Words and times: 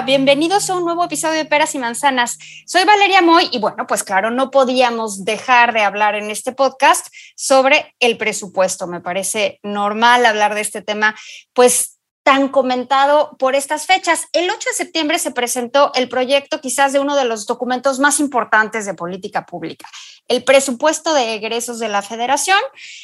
Bienvenidos 0.00 0.70
a 0.70 0.74
un 0.74 0.86
nuevo 0.86 1.04
episodio 1.04 1.36
de 1.36 1.44
Peras 1.44 1.74
y 1.74 1.78
Manzanas. 1.78 2.38
Soy 2.66 2.84
Valeria 2.84 3.20
Moy 3.20 3.50
y 3.52 3.60
bueno, 3.60 3.86
pues 3.86 4.02
claro, 4.02 4.30
no 4.30 4.50
podíamos 4.50 5.24
dejar 5.24 5.74
de 5.74 5.82
hablar 5.82 6.14
en 6.14 6.30
este 6.30 6.52
podcast 6.52 7.08
sobre 7.36 7.94
el 8.00 8.16
presupuesto. 8.16 8.86
Me 8.86 9.02
parece 9.02 9.60
normal 9.62 10.24
hablar 10.24 10.54
de 10.54 10.62
este 10.62 10.80
tema, 10.80 11.14
pues 11.52 11.98
tan 12.24 12.48
comentado 12.48 13.36
por 13.38 13.54
estas 13.54 13.86
fechas. 13.86 14.26
El 14.32 14.50
8 14.50 14.58
de 14.70 14.74
septiembre 14.74 15.18
se 15.18 15.30
presentó 15.30 15.92
el 15.94 16.08
proyecto 16.08 16.60
quizás 16.60 16.94
de 16.94 16.98
uno 16.98 17.14
de 17.14 17.26
los 17.26 17.46
documentos 17.46 17.98
más 17.98 18.18
importantes 18.18 18.86
de 18.86 18.94
política 18.94 19.44
pública, 19.44 19.86
el 20.26 20.42
presupuesto 20.42 21.12
de 21.12 21.34
egresos 21.34 21.78
de 21.78 21.88
la 21.88 22.00
federación, 22.00 22.60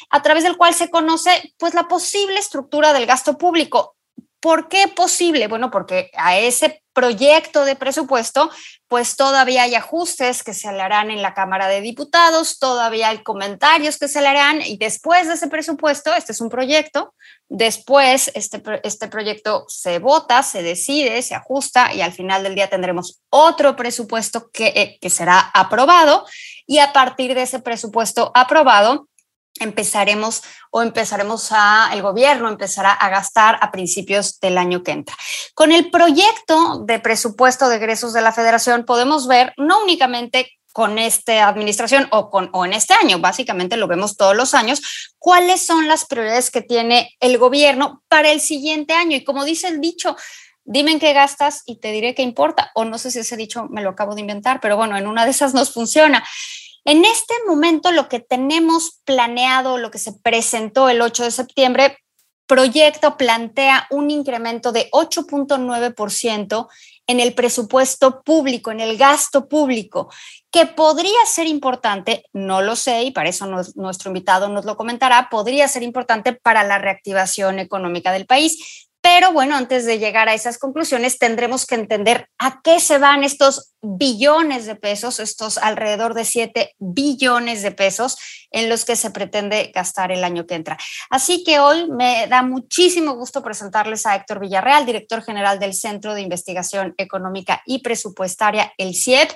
a 0.09 0.21
través 0.23 0.43
del 0.43 0.57
cual 0.57 0.73
se 0.73 0.89
conoce 0.89 1.53
pues 1.59 1.75
la 1.75 1.87
posible 1.87 2.39
estructura 2.39 2.93
del 2.93 3.05
gasto 3.05 3.37
público. 3.37 3.95
¿Por 4.39 4.69
qué 4.69 4.87
posible? 4.87 5.47
Bueno, 5.47 5.69
porque 5.69 6.11
a 6.15 6.37
ese 6.37 6.81
proyecto 6.93 7.65
de 7.65 7.75
presupuesto, 7.75 8.49
pues 8.87 9.15
todavía 9.15 9.63
hay 9.63 9.75
ajustes 9.75 10.43
que 10.43 10.53
se 10.53 10.71
le 10.71 10.81
harán 10.81 11.11
en 11.11 11.21
la 11.21 11.33
Cámara 11.33 11.67
de 11.67 11.81
Diputados, 11.81 12.59
todavía 12.59 13.09
hay 13.09 13.23
comentarios 13.23 13.97
que 13.97 14.07
se 14.07 14.21
le 14.21 14.27
harán 14.27 14.61
y 14.61 14.77
después 14.77 15.27
de 15.27 15.35
ese 15.35 15.47
presupuesto, 15.47 16.13
este 16.13 16.33
es 16.33 16.41
un 16.41 16.49
proyecto, 16.49 17.13
después 17.47 18.31
este, 18.33 18.61
este 18.83 19.07
proyecto 19.07 19.65
se 19.69 19.99
vota, 19.99 20.43
se 20.43 20.61
decide, 20.61 21.21
se 21.21 21.35
ajusta 21.35 21.93
y 21.93 22.01
al 22.01 22.11
final 22.11 22.43
del 22.43 22.55
día 22.55 22.69
tendremos 22.69 23.21
otro 23.29 23.75
presupuesto 23.75 24.49
que, 24.51 24.67
eh, 24.67 24.97
que 24.99 25.09
será 25.09 25.39
aprobado 25.53 26.25
y 26.65 26.79
a 26.79 26.91
partir 26.91 27.33
de 27.33 27.43
ese 27.43 27.59
presupuesto 27.59 28.31
aprobado, 28.35 29.07
empezaremos 29.59 30.43
o 30.71 30.81
empezaremos 30.81 31.49
a, 31.51 31.89
el 31.93 32.01
gobierno 32.01 32.49
empezará 32.49 32.91
a 32.91 33.09
gastar 33.09 33.57
a 33.61 33.71
principios 33.71 34.39
del 34.39 34.57
año 34.57 34.83
que 34.83 34.91
entra. 34.91 35.15
Con 35.53 35.71
el 35.71 35.89
proyecto 35.91 36.83
de 36.85 36.99
presupuesto 36.99 37.69
de 37.69 37.77
egresos 37.77 38.13
de 38.13 38.21
la 38.21 38.31
federación 38.31 38.85
podemos 38.85 39.27
ver 39.27 39.53
no 39.57 39.83
únicamente 39.83 40.59
con 40.71 40.99
esta 40.99 41.47
administración 41.47 42.07
o, 42.11 42.29
con, 42.29 42.49
o 42.53 42.63
en 42.63 42.73
este 42.73 42.93
año, 42.93 43.19
básicamente 43.19 43.75
lo 43.75 43.87
vemos 43.87 44.15
todos 44.15 44.35
los 44.35 44.53
años, 44.53 45.11
cuáles 45.17 45.65
son 45.65 45.87
las 45.87 46.05
prioridades 46.05 46.51
que 46.51 46.61
tiene 46.61 47.15
el 47.19 47.37
gobierno 47.37 48.03
para 48.07 48.31
el 48.31 48.39
siguiente 48.39 48.93
año. 48.93 49.17
Y 49.17 49.23
como 49.23 49.45
dice 49.45 49.67
el 49.67 49.81
dicho, 49.81 50.15
dime 50.63 50.91
en 50.91 50.99
qué 50.99 51.13
gastas 51.13 51.63
y 51.65 51.79
te 51.79 51.91
diré 51.91 52.13
qué 52.13 52.21
importa. 52.21 52.71
O 52.75 52.85
no 52.85 52.97
sé 52.97 53.09
si 53.11 53.19
ese 53.19 53.35
dicho 53.35 53.65
me 53.69 53.81
lo 53.81 53.89
acabo 53.89 54.13
de 54.13 54.21
inventar, 54.21 54.59
pero 54.61 54.77
bueno, 54.77 54.95
en 54.95 55.07
una 55.07 55.25
de 55.25 55.31
esas 55.31 55.53
nos 55.53 55.73
funciona. 55.73 56.23
En 56.85 57.05
este 57.05 57.33
momento 57.47 57.91
lo 57.91 58.07
que 58.09 58.19
tenemos 58.19 59.01
planeado, 59.05 59.77
lo 59.77 59.91
que 59.91 59.97
se 59.97 60.13
presentó 60.13 60.89
el 60.89 61.01
8 61.01 61.25
de 61.25 61.31
septiembre, 61.31 61.97
proyecto 62.49 63.15
plantea 63.15 63.85
un 63.91 64.09
incremento 64.09 64.71
de 64.71 64.89
8.9% 64.91 66.67
en 67.05 67.19
el 67.19 67.33
presupuesto 67.35 68.23
público, 68.23 68.71
en 68.71 68.79
el 68.79 68.97
gasto 68.97 69.47
público, 69.47 70.11
que 70.51 70.65
podría 70.65 71.25
ser 71.25 71.45
importante, 71.45 72.25
no 72.33 72.63
lo 72.63 72.75
sé, 72.75 73.03
y 73.03 73.11
para 73.11 73.29
eso 73.29 73.45
nuestro 73.75 74.09
invitado 74.09 74.49
nos 74.49 74.65
lo 74.65 74.77
comentará, 74.77 75.27
podría 75.29 75.67
ser 75.67 75.83
importante 75.83 76.33
para 76.33 76.63
la 76.63 76.79
reactivación 76.79 77.59
económica 77.59 78.11
del 78.11 78.25
país. 78.25 78.88
Pero 79.01 79.31
bueno, 79.31 79.55
antes 79.55 79.85
de 79.85 79.97
llegar 79.97 80.27
a 80.27 80.33
esas 80.33 80.57
conclusiones, 80.57 81.17
tendremos 81.17 81.65
que 81.65 81.75
entender 81.75 82.27
a 82.37 82.61
qué 82.61 82.81
se 82.81 82.97
van 82.97 83.23
estos 83.23 83.73
billones 83.81 84.65
de 84.65 84.75
pesos, 84.75 85.21
estos 85.21 85.57
alrededor 85.57 86.13
de 86.13 86.25
7 86.25 86.75
billones 86.79 87.61
de 87.61 87.71
pesos 87.71 88.17
en 88.51 88.67
los 88.67 88.83
que 88.83 88.97
se 88.97 89.11
pretende 89.11 89.71
gastar 89.73 90.11
el 90.11 90.25
año 90.25 90.45
que 90.45 90.55
entra. 90.55 90.77
Así 91.09 91.45
que 91.45 91.59
hoy 91.59 91.89
me 91.89 92.27
da 92.27 92.43
muchísimo 92.43 93.13
gusto 93.15 93.41
presentarles 93.41 94.05
a 94.05 94.15
Héctor 94.15 94.41
Villarreal, 94.41 94.85
director 94.85 95.23
general 95.23 95.59
del 95.59 95.73
Centro 95.73 96.13
de 96.13 96.21
Investigación 96.21 96.93
Económica 96.97 97.61
y 97.65 97.79
Presupuestaria, 97.79 98.73
el 98.77 98.95
CIEP, 98.95 99.31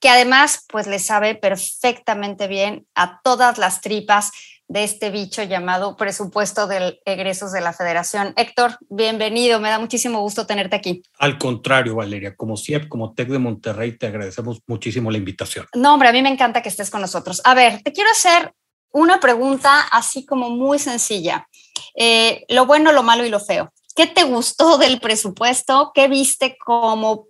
que 0.00 0.08
además 0.08 0.64
pues 0.68 0.86
le 0.86 0.98
sabe 0.98 1.34
perfectamente 1.34 2.48
bien 2.48 2.86
a 2.94 3.20
todas 3.22 3.58
las 3.58 3.82
tripas 3.82 4.32
de 4.68 4.84
este 4.84 5.10
bicho 5.10 5.42
llamado 5.42 5.96
presupuesto 5.96 6.66
de 6.66 7.00
egresos 7.04 7.52
de 7.52 7.60
la 7.60 7.72
federación. 7.72 8.32
Héctor, 8.36 8.78
bienvenido, 8.88 9.60
me 9.60 9.68
da 9.68 9.78
muchísimo 9.78 10.20
gusto 10.20 10.46
tenerte 10.46 10.76
aquí. 10.76 11.02
Al 11.18 11.38
contrario, 11.38 11.96
Valeria, 11.96 12.34
como 12.36 12.56
CIEP, 12.56 12.88
como 12.88 13.12
TEC 13.12 13.28
de 13.28 13.38
Monterrey, 13.38 13.96
te 13.98 14.06
agradecemos 14.06 14.60
muchísimo 14.66 15.10
la 15.10 15.18
invitación. 15.18 15.66
No, 15.74 15.94
hombre, 15.94 16.08
a 16.08 16.12
mí 16.12 16.22
me 16.22 16.30
encanta 16.30 16.62
que 16.62 16.68
estés 16.68 16.90
con 16.90 17.00
nosotros. 17.00 17.40
A 17.44 17.54
ver, 17.54 17.82
te 17.82 17.92
quiero 17.92 18.10
hacer 18.10 18.54
una 18.92 19.20
pregunta 19.20 19.80
así 19.90 20.24
como 20.24 20.50
muy 20.50 20.78
sencilla. 20.78 21.48
Eh, 21.94 22.44
lo 22.48 22.66
bueno, 22.66 22.92
lo 22.92 23.02
malo 23.02 23.24
y 23.24 23.30
lo 23.30 23.40
feo. 23.40 23.72
¿Qué 23.94 24.06
te 24.06 24.24
gustó 24.24 24.78
del 24.78 25.00
presupuesto? 25.00 25.92
¿Qué 25.94 26.08
viste 26.08 26.56
como 26.64 27.26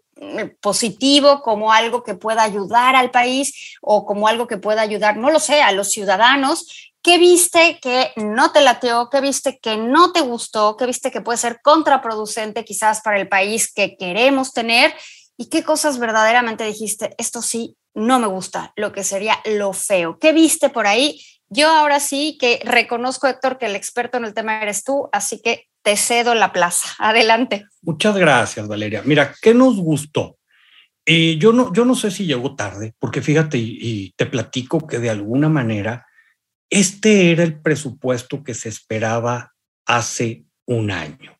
positivo, 0.60 1.42
como 1.42 1.72
algo 1.72 2.02
que 2.02 2.14
pueda 2.14 2.42
ayudar 2.42 2.96
al 2.96 3.10
país 3.10 3.76
o 3.80 4.04
como 4.04 4.28
algo 4.28 4.46
que 4.46 4.58
pueda 4.58 4.82
ayudar, 4.82 5.16
no 5.16 5.30
lo 5.30 5.40
sé, 5.40 5.62
a 5.62 5.72
los 5.72 5.90
ciudadanos 5.90 6.91
¿Qué 7.02 7.18
viste 7.18 7.80
que 7.82 8.12
no 8.16 8.52
te 8.52 8.60
lateó? 8.60 9.10
¿Qué 9.10 9.20
viste 9.20 9.58
que 9.60 9.76
no 9.76 10.12
te 10.12 10.20
gustó? 10.20 10.76
¿Qué 10.76 10.86
viste 10.86 11.10
que 11.10 11.20
puede 11.20 11.36
ser 11.36 11.58
contraproducente 11.60 12.64
quizás 12.64 13.00
para 13.00 13.18
el 13.18 13.28
país 13.28 13.72
que 13.72 13.96
queremos 13.96 14.52
tener? 14.52 14.94
¿Y 15.36 15.48
qué 15.48 15.64
cosas 15.64 15.98
verdaderamente 15.98 16.64
dijiste? 16.64 17.16
Esto 17.18 17.42
sí, 17.42 17.76
no 17.92 18.20
me 18.20 18.28
gusta, 18.28 18.72
lo 18.76 18.92
que 18.92 19.02
sería 19.02 19.36
lo 19.44 19.72
feo. 19.72 20.16
¿Qué 20.20 20.32
viste 20.32 20.68
por 20.68 20.86
ahí? 20.86 21.20
Yo 21.48 21.68
ahora 21.68 21.98
sí 21.98 22.38
que 22.40 22.60
reconozco, 22.62 23.26
Héctor, 23.26 23.58
que 23.58 23.66
el 23.66 23.74
experto 23.74 24.18
en 24.18 24.24
el 24.24 24.32
tema 24.32 24.62
eres 24.62 24.84
tú, 24.84 25.08
así 25.10 25.42
que 25.42 25.66
te 25.82 25.96
cedo 25.96 26.36
la 26.36 26.52
plaza. 26.52 26.86
Adelante. 27.00 27.66
Muchas 27.80 28.16
gracias, 28.16 28.68
Valeria. 28.68 29.02
Mira, 29.04 29.34
¿qué 29.42 29.54
nos 29.54 29.76
gustó? 29.76 30.38
Eh, 31.04 31.36
yo, 31.36 31.52
no, 31.52 31.72
yo 31.72 31.84
no 31.84 31.96
sé 31.96 32.12
si 32.12 32.26
llegó 32.26 32.54
tarde, 32.54 32.94
porque 33.00 33.22
fíjate, 33.22 33.58
y, 33.58 33.76
y 33.80 34.12
te 34.12 34.26
platico 34.26 34.86
que 34.86 35.00
de 35.00 35.10
alguna 35.10 35.48
manera 35.48 36.06
este 36.72 37.30
era 37.30 37.42
el 37.42 37.60
presupuesto 37.60 38.42
que 38.42 38.54
se 38.54 38.70
esperaba 38.70 39.52
hace 39.84 40.46
un 40.64 40.90
año. 40.90 41.38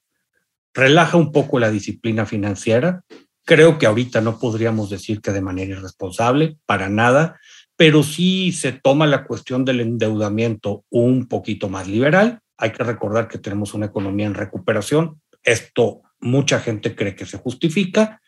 Relaja 0.74 1.16
un 1.16 1.32
poco 1.32 1.58
la 1.58 1.70
disciplina 1.70 2.26
financiera. 2.26 3.02
Creo 3.46 3.78
que 3.78 3.86
ahorita 3.86 4.20
no 4.20 4.38
podríamos 4.38 4.90
decir 4.90 5.22
que 5.22 5.32
de 5.32 5.40
manera 5.40 5.72
irresponsable, 5.72 6.58
para 6.66 6.90
nada, 6.90 7.40
pero 7.76 8.02
sí 8.02 8.52
se 8.52 8.72
toma 8.72 9.06
la 9.06 9.24
cuestión 9.24 9.64
del 9.64 9.80
endeudamiento 9.80 10.84
un 10.90 11.26
poquito 11.28 11.70
más 11.70 11.88
liberal. 11.88 12.40
Hay 12.58 12.72
que 12.72 12.84
recordar 12.84 13.26
que 13.26 13.38
tenemos 13.38 13.72
una 13.72 13.86
economía 13.86 14.26
en 14.26 14.34
recuperación. 14.34 15.22
Esto 15.42 16.02
mucha 16.20 16.60
gente 16.60 16.94
cree 16.94 17.16
que 17.16 17.24
se 17.24 17.38
justifica. 17.38 18.20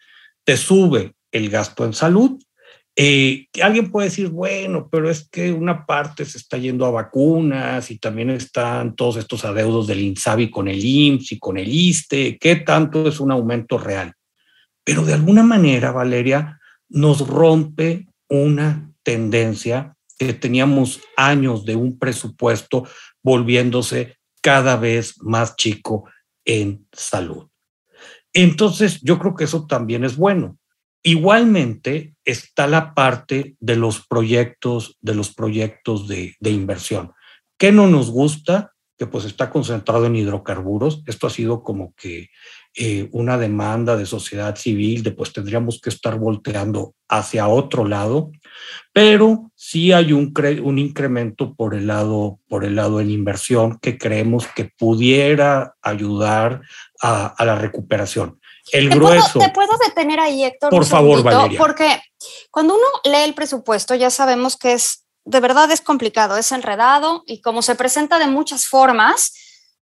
Te 0.43 0.57
sube 0.57 1.17
el 1.31 1.51
gasto 1.51 1.85
en 1.85 1.93
salud 1.93 2.43
eh, 2.97 3.49
alguien 3.61 3.91
puede 3.91 4.09
decir, 4.09 4.29
bueno, 4.29 4.89
pero 4.91 5.11
es 5.11 5.29
que 5.29 5.53
una 5.53 5.85
parte 5.85 6.25
se 6.25 6.39
está 6.39 6.59
yendo 6.59 6.87
a 6.87 6.93
vacunas 6.93 7.91
y 7.91 7.99
también 7.99 8.31
están 8.31 8.95
todos 8.95 9.17
estos 9.17 9.45
adeudos 9.45 9.89
del 9.89 10.01
INSABI 10.01 10.51
con 10.51 10.69
el 10.69 10.85
IMSS 10.85 11.33
y 11.33 11.39
con 11.39 11.59
el 11.59 11.69
ISTE, 11.69 12.39
¿qué 12.39 12.57
tanto 12.57 13.09
es 13.09 13.19
un 13.19 13.33
aumento 13.33 13.79
real? 13.79 14.15
Pero 14.85 15.05
de 15.05 15.15
alguna 15.15 15.43
manera, 15.43 15.91
Valeria, 15.91 16.61
nos 16.89 17.27
rompe 17.27 18.07
una 18.29 18.93
tendencia 19.03 19.97
que 20.17 20.33
teníamos 20.33 21.01
años 21.17 21.65
de 21.65 21.75
un 21.75 21.99
presupuesto 21.99 22.87
volviéndose 23.23 24.17
cada 24.41 24.77
vez 24.77 25.21
más 25.21 25.57
chico 25.57 26.09
en 26.45 26.87
salud. 26.93 27.49
Entonces, 28.33 29.01
yo 29.01 29.19
creo 29.19 29.35
que 29.35 29.45
eso 29.45 29.67
también 29.67 30.05
es 30.05 30.17
bueno. 30.17 30.59
Igualmente 31.07 32.15
está 32.25 32.67
la 32.67 32.95
parte 32.95 33.57
de 33.61 33.77
los 33.77 34.07
proyectos, 34.07 34.97
de 35.03 35.15
los 35.15 35.35
proyectos 35.35 36.09
de, 36.09 36.35
inversión. 36.41 37.13
¿Qué 37.59 37.73
no 37.73 37.87
nos 37.89 38.11
gusta? 38.11 38.73
Que 38.97 39.07
pues 39.07 39.27
está 39.27 39.51
concentrado 39.51 40.07
en 40.07 40.17
hidrocarburos. 40.17 41.03
Esto 41.07 41.27
ha 41.27 41.31
sido 41.31 41.63
como 41.63 41.93
que 41.95 42.31
eh, 42.75 43.11
una 43.13 43.37
demanda 43.37 43.99
de 43.99 44.07
sociedad 44.07 44.57
civil, 44.57 45.03
de 45.03 45.11
pues 45.11 45.31
tendríamos 45.35 45.79
que 45.79 45.91
estar 45.91 46.19
volteando 46.19 46.95
hacia 47.07 47.49
otro 47.49 47.87
lado, 47.87 48.33
pero 48.95 49.53
sí 49.55 49.93
hay 49.93 50.15
un, 50.15 50.33
incremento 50.79 51.55
por 51.55 51.75
el, 51.75 51.87
lado, 51.87 52.41
por 52.49 52.65
el 52.65 52.77
lado 52.77 53.03
en 53.03 53.11
inversión 53.11 53.79
que 53.79 53.99
creemos 53.99 54.47
que 54.57 54.71
pudiera 54.79 55.75
ayudar 55.83 56.63
a 57.03 57.45
la 57.45 57.57
recuperación. 57.57 58.39
El 58.73 58.89
¿Te 58.89 58.95
grueso. 58.95 59.33
Puedo, 59.35 59.47
¿Te 59.47 59.53
puedo 59.53 59.79
detener 59.87 60.21
ahí, 60.21 60.45
Héctor? 60.45 60.71
Por 60.71 60.87
favor, 60.87 61.23
Valeria. 61.23 61.59
Porque 61.59 62.01
cuando 62.51 62.75
uno 62.75 62.87
lee 63.05 63.25
el 63.25 63.35
presupuesto, 63.35 63.95
ya 63.95 64.11
sabemos 64.11 64.57
que 64.57 64.73
es, 64.73 65.05
de 65.25 65.41
verdad 65.41 65.71
es 65.71 65.81
complicado, 65.81 66.37
es 66.37 66.53
enredado 66.53 67.23
y 67.27 67.41
como 67.41 67.63
se 67.63 67.75
presenta 67.75 68.19
de 68.19 68.27
muchas 68.27 68.67
formas, 68.67 69.33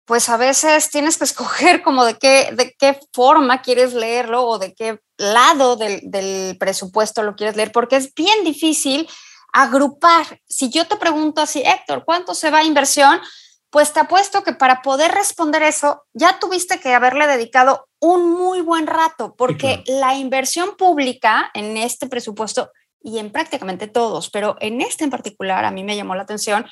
pues 0.05 0.29
a 0.29 0.37
veces 0.37 0.91
tienes 0.91 1.17
que 1.17 1.25
escoger 1.31 1.83
como 1.83 2.05
de 2.05 2.19
qué, 2.19 2.51
de 2.53 2.75
qué 2.79 2.99
forma 3.13 3.63
quieres 3.63 3.95
leerlo 3.95 4.45
o 4.47 4.59
de 4.59 4.75
qué 4.75 5.01
lado 5.17 5.77
del, 5.77 6.01
del 6.05 6.57
presupuesto 6.59 7.23
lo 7.23 7.37
quieres 7.37 7.57
leer, 7.57 7.73
porque 7.73 7.97
es 7.97 8.15
bien 8.15 8.45
difícil 8.45 9.09
agrupar. 9.53 10.41
Si 10.49 10.71
yo 10.71 10.87
te 10.87 10.97
pregunto 10.97 11.41
así, 11.41 11.63
Héctor, 11.65 12.05
¿cuánto 12.05 12.35
se 12.35 12.51
va 12.51 12.59
a 12.59 12.65
inversión? 12.65 13.21
Pues 13.70 13.93
te 13.93 14.00
apuesto 14.00 14.43
que 14.43 14.55
para 14.55 14.81
poder 14.81 15.12
responder 15.12 15.62
eso 15.62 16.05
ya 16.15 16.38
tuviste 16.38 16.81
que 16.81 16.94
haberle 16.94 17.26
dedicado 17.26 17.88
un 18.00 18.32
muy 18.32 18.61
buen 18.61 18.87
rato, 18.87 19.35
porque 19.37 19.82
claro. 19.85 20.00
la 20.00 20.15
inversión 20.15 20.76
pública 20.76 21.50
en 21.55 21.76
este 21.76 22.06
presupuesto 22.06 22.70
y 23.00 23.19
en 23.19 23.31
prácticamente 23.31 23.87
todos, 23.87 24.31
pero 24.31 24.56
en 24.61 24.81
este 24.81 25.05
en 25.05 25.11
particular 25.11 25.65
a 25.65 25.70
mí 25.70 25.85
me 25.85 25.97
llamó 25.97 26.15
la 26.15 26.23
atención, 26.23 26.67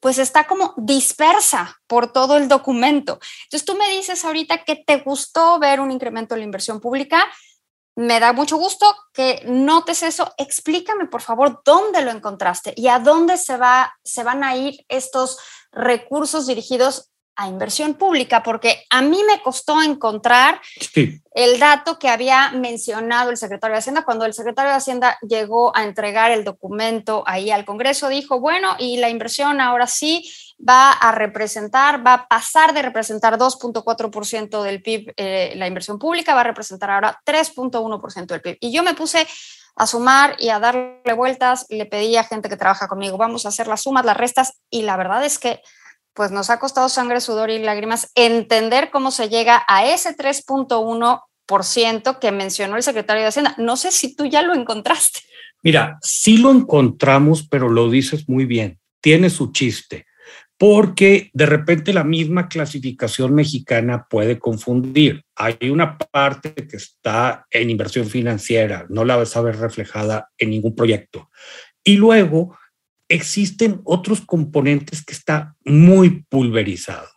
pues 0.00 0.18
está 0.18 0.46
como 0.46 0.74
dispersa 0.78 1.78
por 1.86 2.12
todo 2.12 2.36
el 2.36 2.48
documento. 2.48 3.20
Entonces 3.44 3.64
tú 3.64 3.76
me 3.76 3.88
dices 3.90 4.24
ahorita 4.24 4.64
que 4.64 4.76
te 4.76 4.98
gustó 4.98 5.58
ver 5.58 5.78
un 5.78 5.90
incremento 5.90 6.34
en 6.34 6.40
la 6.40 6.46
inversión 6.46 6.80
pública. 6.80 7.30
Me 7.96 8.18
da 8.18 8.32
mucho 8.32 8.56
gusto 8.56 8.86
que 9.12 9.42
notes 9.46 10.02
eso. 10.02 10.32
Explícame, 10.38 11.06
por 11.06 11.20
favor, 11.20 11.60
dónde 11.64 12.00
lo 12.00 12.10
encontraste 12.10 12.72
y 12.76 12.88
a 12.88 12.98
dónde 12.98 13.36
se, 13.36 13.58
va, 13.58 13.94
se 14.02 14.22
van 14.24 14.42
a 14.42 14.56
ir 14.56 14.86
estos 14.88 15.38
recursos 15.72 16.46
dirigidos 16.46 17.10
a 17.36 17.48
inversión 17.48 17.94
pública, 17.94 18.42
porque 18.42 18.84
a 18.90 19.00
mí 19.00 19.22
me 19.24 19.40
costó 19.40 19.80
encontrar 19.82 20.60
Sí. 20.92 21.22
el 21.34 21.58
dato 21.58 21.98
que 21.98 22.10
había 22.10 22.50
mencionado 22.50 23.30
el 23.30 23.38
secretario 23.38 23.74
de 23.74 23.78
Hacienda. 23.78 24.04
Cuando 24.04 24.26
el 24.26 24.34
secretario 24.34 24.70
de 24.70 24.76
Hacienda 24.76 25.18
llegó 25.26 25.74
a 25.74 25.84
entregar 25.84 26.32
el 26.32 26.44
documento 26.44 27.24
ahí 27.26 27.50
al 27.50 27.64
Congreso, 27.64 28.08
dijo, 28.08 28.40
bueno, 28.40 28.76
y 28.78 28.98
la 28.98 29.08
inversión 29.08 29.60
ahora 29.62 29.86
sí 29.86 30.30
va 30.60 30.92
a 30.92 31.12
representar, 31.12 32.06
va 32.06 32.12
a 32.12 32.28
pasar 32.28 32.74
de 32.74 32.82
representar 32.82 33.38
2.4% 33.38 34.62
del 34.62 34.82
PIB, 34.82 35.14
eh, 35.16 35.54
la 35.56 35.66
inversión 35.66 35.98
pública 35.98 36.34
va 36.34 36.42
a 36.42 36.44
representar 36.44 36.90
ahora 36.90 37.22
3.1% 37.24 38.34
del 38.34 38.42
PIB. 38.42 38.58
Y 38.60 38.70
yo 38.70 38.82
me 38.82 38.92
puse 38.92 39.26
a 39.80 39.86
sumar 39.86 40.36
y 40.38 40.50
a 40.50 40.58
darle 40.58 41.14
vueltas, 41.16 41.64
le 41.70 41.86
pedí 41.86 42.14
a 42.16 42.22
gente 42.22 42.50
que 42.50 42.58
trabaja 42.58 42.86
conmigo, 42.86 43.16
vamos 43.16 43.46
a 43.46 43.48
hacer 43.48 43.66
las 43.66 43.84
sumas, 43.84 44.04
las 44.04 44.18
restas, 44.18 44.60
y 44.68 44.82
la 44.82 44.98
verdad 44.98 45.24
es 45.24 45.38
que 45.38 45.62
pues 46.12 46.30
nos 46.30 46.50
ha 46.50 46.58
costado 46.58 46.90
sangre, 46.90 47.22
sudor 47.22 47.48
y 47.48 47.60
lágrimas 47.60 48.10
entender 48.14 48.90
cómo 48.90 49.10
se 49.10 49.30
llega 49.30 49.64
a 49.66 49.86
ese 49.86 50.14
3.1% 50.14 52.18
que 52.18 52.30
mencionó 52.30 52.76
el 52.76 52.82
secretario 52.82 53.22
de 53.22 53.28
Hacienda. 53.28 53.54
No 53.56 53.78
sé 53.78 53.90
si 53.90 54.14
tú 54.14 54.26
ya 54.26 54.42
lo 54.42 54.52
encontraste. 54.52 55.20
Mira, 55.62 55.98
sí 56.02 56.36
lo 56.36 56.50
encontramos, 56.50 57.48
pero 57.48 57.70
lo 57.70 57.88
dices 57.88 58.28
muy 58.28 58.44
bien. 58.44 58.78
Tiene 59.00 59.30
su 59.30 59.50
chiste, 59.50 60.04
porque 60.60 61.30
de 61.32 61.46
repente 61.46 61.94
la 61.94 62.04
misma 62.04 62.46
clasificación 62.46 63.34
mexicana 63.34 64.06
puede 64.10 64.38
confundir. 64.38 65.24
Hay 65.34 65.70
una 65.70 65.96
parte 65.96 66.52
que 66.52 66.76
está 66.76 67.46
en 67.50 67.70
inversión 67.70 68.04
financiera, 68.04 68.84
no 68.90 69.06
la 69.06 69.16
vas 69.16 69.34
a 69.38 69.40
ver 69.40 69.56
reflejada 69.56 70.28
en 70.36 70.50
ningún 70.50 70.76
proyecto. 70.76 71.30
Y 71.82 71.96
luego 71.96 72.58
existen 73.08 73.80
otros 73.84 74.20
componentes 74.20 75.02
que 75.02 75.14
está 75.14 75.56
muy 75.64 76.26
pulverizado, 76.28 77.08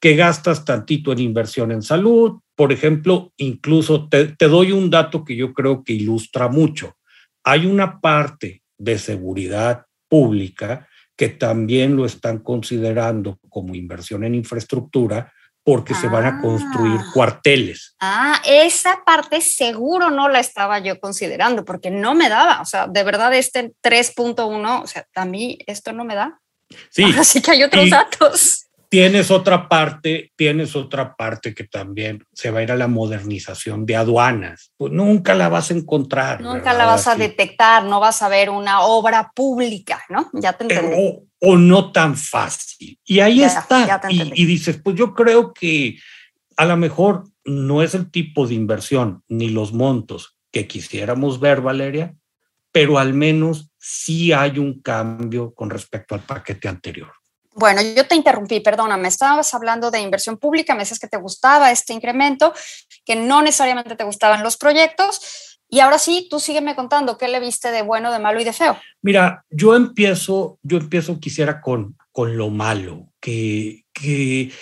que 0.00 0.16
gastas 0.16 0.64
tantito 0.64 1.12
en 1.12 1.20
inversión 1.20 1.70
en 1.70 1.82
salud, 1.82 2.40
por 2.56 2.72
ejemplo, 2.72 3.32
incluso 3.36 4.08
te, 4.08 4.34
te 4.34 4.48
doy 4.48 4.72
un 4.72 4.90
dato 4.90 5.24
que 5.24 5.36
yo 5.36 5.54
creo 5.54 5.84
que 5.84 5.92
ilustra 5.92 6.48
mucho. 6.48 6.96
Hay 7.44 7.66
una 7.66 8.00
parte 8.00 8.64
de 8.76 8.98
seguridad 8.98 9.86
pública 10.08 10.88
que 11.20 11.28
también 11.28 11.96
lo 11.96 12.06
están 12.06 12.38
considerando 12.38 13.38
como 13.50 13.74
inversión 13.74 14.24
en 14.24 14.34
infraestructura 14.34 15.30
porque 15.62 15.92
se 15.92 16.08
van 16.08 16.24
a 16.24 16.40
construir 16.40 16.98
Ah. 16.98 17.10
cuarteles. 17.12 17.94
Ah, 18.00 18.40
esa 18.46 19.02
parte 19.04 19.42
seguro 19.42 20.08
no 20.08 20.30
la 20.30 20.40
estaba 20.40 20.78
yo 20.78 20.98
considerando 20.98 21.62
porque 21.66 21.90
no 21.90 22.14
me 22.14 22.30
daba. 22.30 22.62
O 22.62 22.64
sea, 22.64 22.86
de 22.86 23.02
verdad 23.02 23.34
este 23.34 23.74
3.1, 23.82 24.80
o 24.82 24.86
sea, 24.86 25.04
a 25.14 25.26
mí 25.26 25.58
esto 25.66 25.92
no 25.92 26.06
me 26.06 26.14
da. 26.14 26.40
Sí, 26.88 27.02
Así 27.18 27.42
que 27.42 27.50
hay 27.50 27.64
otros 27.64 27.84
Y- 27.88 27.90
datos. 27.90 28.59
Tienes 28.90 29.30
otra 29.30 29.68
parte, 29.68 30.32
tienes 30.36 30.74
otra 30.74 31.14
parte 31.14 31.54
que 31.54 31.64
también 31.64 32.24
se 32.32 32.50
va 32.50 32.58
a 32.58 32.62
ir 32.64 32.72
a 32.72 32.76
la 32.76 32.88
modernización 32.88 33.86
de 33.86 33.94
aduanas. 33.96 34.72
Pues 34.76 34.92
nunca 34.92 35.34
la 35.34 35.48
vas 35.48 35.70
a 35.70 35.74
encontrar. 35.74 36.40
Nunca 36.40 36.72
¿verdad? 36.72 36.78
la 36.78 36.86
vas 36.86 37.06
a 37.06 37.14
detectar, 37.14 37.84
no 37.84 38.00
vas 38.00 38.20
a 38.20 38.28
ver 38.28 38.50
una 38.50 38.80
obra 38.82 39.30
pública, 39.34 40.02
¿no? 40.08 40.28
Ya 40.34 40.52
te 40.54 40.64
Eh, 40.64 40.66
entendí. 40.70 40.96
o, 40.98 41.24
o 41.52 41.56
no 41.56 41.92
tan 41.92 42.16
fácil. 42.16 42.98
Y 43.04 43.20
ahí 43.20 43.38
Ya, 43.38 43.46
está. 43.46 43.86
ya 43.86 44.00
y, 44.10 44.42
y 44.42 44.44
dices, 44.44 44.80
pues 44.82 44.96
yo 44.96 45.14
creo 45.14 45.54
que 45.54 45.96
a 46.56 46.64
lo 46.64 46.76
mejor 46.76 47.24
no 47.44 47.82
es 47.82 47.94
el 47.94 48.10
tipo 48.10 48.46
de 48.46 48.54
inversión 48.54 49.22
ni 49.28 49.50
los 49.50 49.72
montos 49.72 50.36
que 50.50 50.66
quisiéramos 50.66 51.38
ver, 51.38 51.60
Valeria, 51.60 52.16
pero 52.72 52.98
al 52.98 53.14
menos 53.14 53.70
sí 53.78 54.32
hay 54.32 54.58
un 54.58 54.82
cambio 54.82 55.54
con 55.54 55.70
respecto 55.70 56.16
al 56.16 56.22
paquete 56.22 56.66
anterior. 56.68 57.12
Bueno, 57.54 57.82
yo 57.82 58.06
te 58.06 58.14
interrumpí, 58.14 58.60
perdóname, 58.60 59.08
estabas 59.08 59.52
hablando 59.54 59.90
de 59.90 60.00
inversión 60.00 60.38
pública, 60.38 60.74
me 60.74 60.80
decías 60.80 61.00
que 61.00 61.08
te 61.08 61.16
gustaba 61.16 61.72
este 61.72 61.92
incremento, 61.92 62.54
que 63.04 63.16
no 63.16 63.42
necesariamente 63.42 63.96
te 63.96 64.04
gustaban 64.04 64.42
los 64.42 64.56
proyectos, 64.56 65.58
y 65.68 65.80
ahora 65.80 65.98
sí, 65.98 66.26
tú 66.28 66.40
sígueme 66.40 66.74
contando, 66.74 67.16
¿qué 67.16 67.28
le 67.28 67.38
viste 67.38 67.70
de 67.70 67.82
bueno, 67.82 68.10
de 68.12 68.18
malo 68.18 68.40
y 68.40 68.44
de 68.44 68.52
feo? 68.52 68.76
Mira, 69.02 69.44
yo 69.50 69.76
empiezo, 69.76 70.58
yo 70.62 70.78
empiezo 70.78 71.20
quisiera 71.20 71.60
con, 71.60 71.96
con 72.10 72.36
lo 72.36 72.50
malo, 72.50 73.12
que, 73.20 73.84
que, 73.92 74.52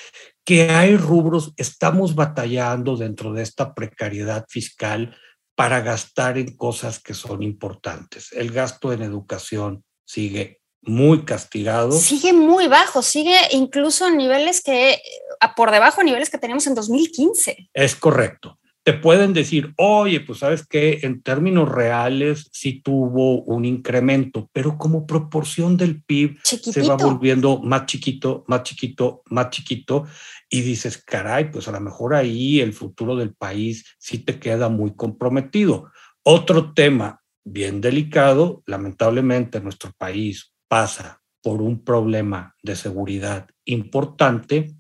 que 0.45 0.71
hay 0.71 0.97
rubros, 0.97 1.55
estamos 1.57 2.15
batallando 2.15 2.97
dentro 2.97 3.33
de 3.33 3.43
esta 3.43 3.75
precariedad 3.75 4.45
fiscal 4.49 5.17
para 5.55 5.81
gastar 5.81 6.39
en 6.39 6.57
cosas 6.57 7.01
que 7.01 7.15
son 7.15 7.43
importantes. 7.43 8.31
El 8.33 8.51
gasto 8.53 8.93
en 8.93 9.03
educación 9.03 9.85
sigue 10.05 10.58
muy 10.83 11.25
castigado. 11.25 11.93
Sigue 11.93 12.33
muy 12.33 12.69
bajo, 12.69 13.03
sigue 13.03 13.37
incluso 13.53 14.07
en 14.09 14.17
niveles 14.17 14.63
que, 14.63 15.01
a- 15.41 15.55
por 15.55 15.71
debajo 15.71 16.01
de 16.01 16.07
niveles 16.07 16.31
que 16.31 16.39
teníamos 16.39 16.67
en 16.67 16.75
2015. 16.75 17.69
Es 17.73 17.95
correcto. 17.97 18.59
Te 18.85 18.95
pueden 18.95 19.35
decir, 19.35 19.75
oye, 19.77 20.21
pues 20.21 20.39
sabes 20.39 20.67
que 20.67 21.01
en 21.03 21.21
términos 21.21 21.69
reales 21.69 22.49
sí 22.53 22.81
tuvo 22.81 23.43
un 23.43 23.67
incremento, 23.67 24.49
pero 24.51 24.79
como 24.79 25.07
proporción 25.07 25.77
del 25.77 26.03
PIB 26.03 26.39
se 26.43 26.81
va 26.89 26.97
volviendo 26.97 27.61
más 27.61 27.85
chiquito, 27.85 28.45
más 28.47 28.63
chiquito, 28.63 29.23
más 29.27 29.51
chiquito, 29.51 30.07
y 30.49 30.63
dices, 30.63 30.97
caray, 31.05 31.51
pues 31.51 31.69
a 31.69 31.73
lo 31.73 31.81
mejor 31.81 32.15
ahí 32.15 32.61
el 32.61 32.73
futuro 32.73 33.15
del 33.15 33.35
país 33.35 33.85
sí 33.99 34.21
te 34.21 34.39
queda 34.39 34.71
muy 34.71 34.95
comprometido. 34.97 35.91
Otro 36.23 36.73
tema 36.73 37.21
bien 37.45 37.83
delicado, 37.83 38.63
lamentablemente 38.65 39.61
nuestro 39.61 39.93
país 39.99 40.55
pasa 40.69 41.23
por 41.43 41.63
un 41.63 41.85
problema 41.85 42.55
de 42.63 42.77
seguridad 42.77 43.49
importante 43.65 44.75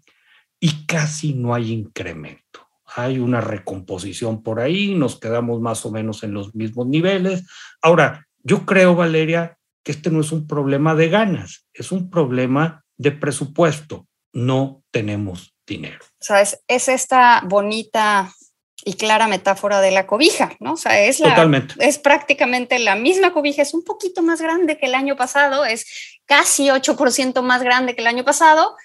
y 0.60 0.86
casi 0.86 1.34
no 1.34 1.54
hay 1.54 1.72
incremento. 1.72 2.66
Hay 2.96 3.18
una 3.18 3.40
recomposición 3.40 4.42
por 4.42 4.60
ahí, 4.60 4.94
nos 4.94 5.18
quedamos 5.18 5.60
más 5.60 5.84
o 5.84 5.90
menos 5.90 6.22
en 6.22 6.32
los 6.32 6.54
mismos 6.54 6.86
niveles. 6.86 7.46
Ahora, 7.82 8.26
yo 8.42 8.64
creo, 8.64 8.94
Valeria, 8.94 9.58
que 9.82 9.92
este 9.92 10.10
no 10.10 10.20
es 10.20 10.32
un 10.32 10.46
problema 10.46 10.94
de 10.94 11.08
ganas, 11.08 11.66
es 11.72 11.92
un 11.92 12.10
problema 12.10 12.84
de 12.96 13.12
presupuesto. 13.12 14.06
No 14.32 14.82
tenemos 14.90 15.54
dinero. 15.66 16.04
O 16.28 16.34
es 16.34 16.88
esta 16.88 17.42
bonita 17.46 18.32
y 18.84 18.94
clara 18.94 19.28
metáfora 19.28 19.80
de 19.80 19.90
la 19.90 20.06
cobija, 20.06 20.52
¿no? 20.60 20.74
O 20.74 20.76
sea, 20.76 21.04
es 21.04 21.20
la, 21.20 21.30
Totalmente. 21.30 21.74
es 21.80 21.98
prácticamente 21.98 22.78
la 22.78 22.94
misma 22.94 23.32
cobija, 23.32 23.62
es 23.62 23.74
un 23.74 23.82
poquito 23.82 24.22
más 24.22 24.40
grande 24.40 24.78
que 24.78 24.86
el 24.86 24.94
año 24.94 25.16
pasado, 25.16 25.64
es 25.64 25.86
casi 26.26 26.68
8% 26.68 27.42
más 27.42 27.62
grande 27.62 27.94
que 27.94 28.02
el 28.02 28.06
año 28.06 28.24
pasado, 28.24 28.76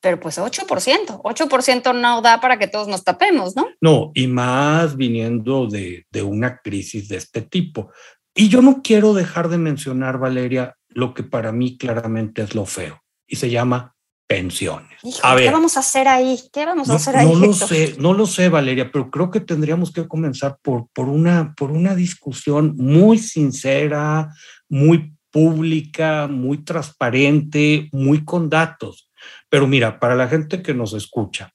pero 0.00 0.18
pues 0.18 0.38
8%, 0.38 1.20
8% 1.22 2.00
no 2.00 2.22
da 2.22 2.40
para 2.40 2.58
que 2.58 2.68
todos 2.68 2.88
nos 2.88 3.04
tapemos, 3.04 3.56
¿no? 3.56 3.66
No, 3.80 4.12
y 4.14 4.28
más 4.28 4.96
viniendo 4.96 5.66
de, 5.66 6.06
de 6.10 6.22
una 6.22 6.58
crisis 6.58 7.08
de 7.08 7.16
este 7.16 7.42
tipo. 7.42 7.90
Y 8.34 8.48
yo 8.48 8.62
no 8.62 8.80
quiero 8.82 9.12
dejar 9.12 9.48
de 9.48 9.58
mencionar, 9.58 10.18
Valeria, 10.18 10.76
lo 10.88 11.12
que 11.12 11.22
para 11.22 11.52
mí 11.52 11.76
claramente 11.76 12.42
es 12.42 12.54
lo 12.54 12.66
feo, 12.66 13.02
y 13.26 13.36
se 13.36 13.50
llama 13.50 13.94
pensiones. 14.30 15.18
A 15.24 15.34
ver, 15.34 15.46
¿qué 15.46 15.50
vamos 15.50 15.76
a 15.76 15.80
hacer 15.80 16.06
ahí? 16.06 16.38
¿Qué 16.52 16.64
vamos 16.64 16.88
a 16.88 16.92
No, 16.92 16.96
hacer 16.98 17.16
ahí? 17.16 17.26
no 17.26 17.34
lo 17.34 17.52
sé, 17.68 17.96
no 17.98 18.14
lo 18.14 18.26
sé, 18.26 18.48
Valeria, 18.48 18.92
pero 18.92 19.10
creo 19.10 19.28
que 19.28 19.40
tendríamos 19.40 19.92
que 19.92 20.06
comenzar 20.06 20.56
por, 20.62 20.86
por, 20.92 21.08
una, 21.08 21.52
por 21.56 21.72
una 21.72 21.96
discusión 21.96 22.76
muy 22.76 23.18
sincera, 23.18 24.32
muy 24.68 25.16
pública, 25.32 26.28
muy 26.28 26.58
transparente, 26.58 27.88
muy 27.90 28.24
con 28.24 28.48
datos. 28.48 29.10
Pero 29.48 29.66
mira, 29.66 29.98
para 29.98 30.14
la 30.14 30.28
gente 30.28 30.62
que 30.62 30.74
nos 30.74 30.94
escucha, 30.94 31.52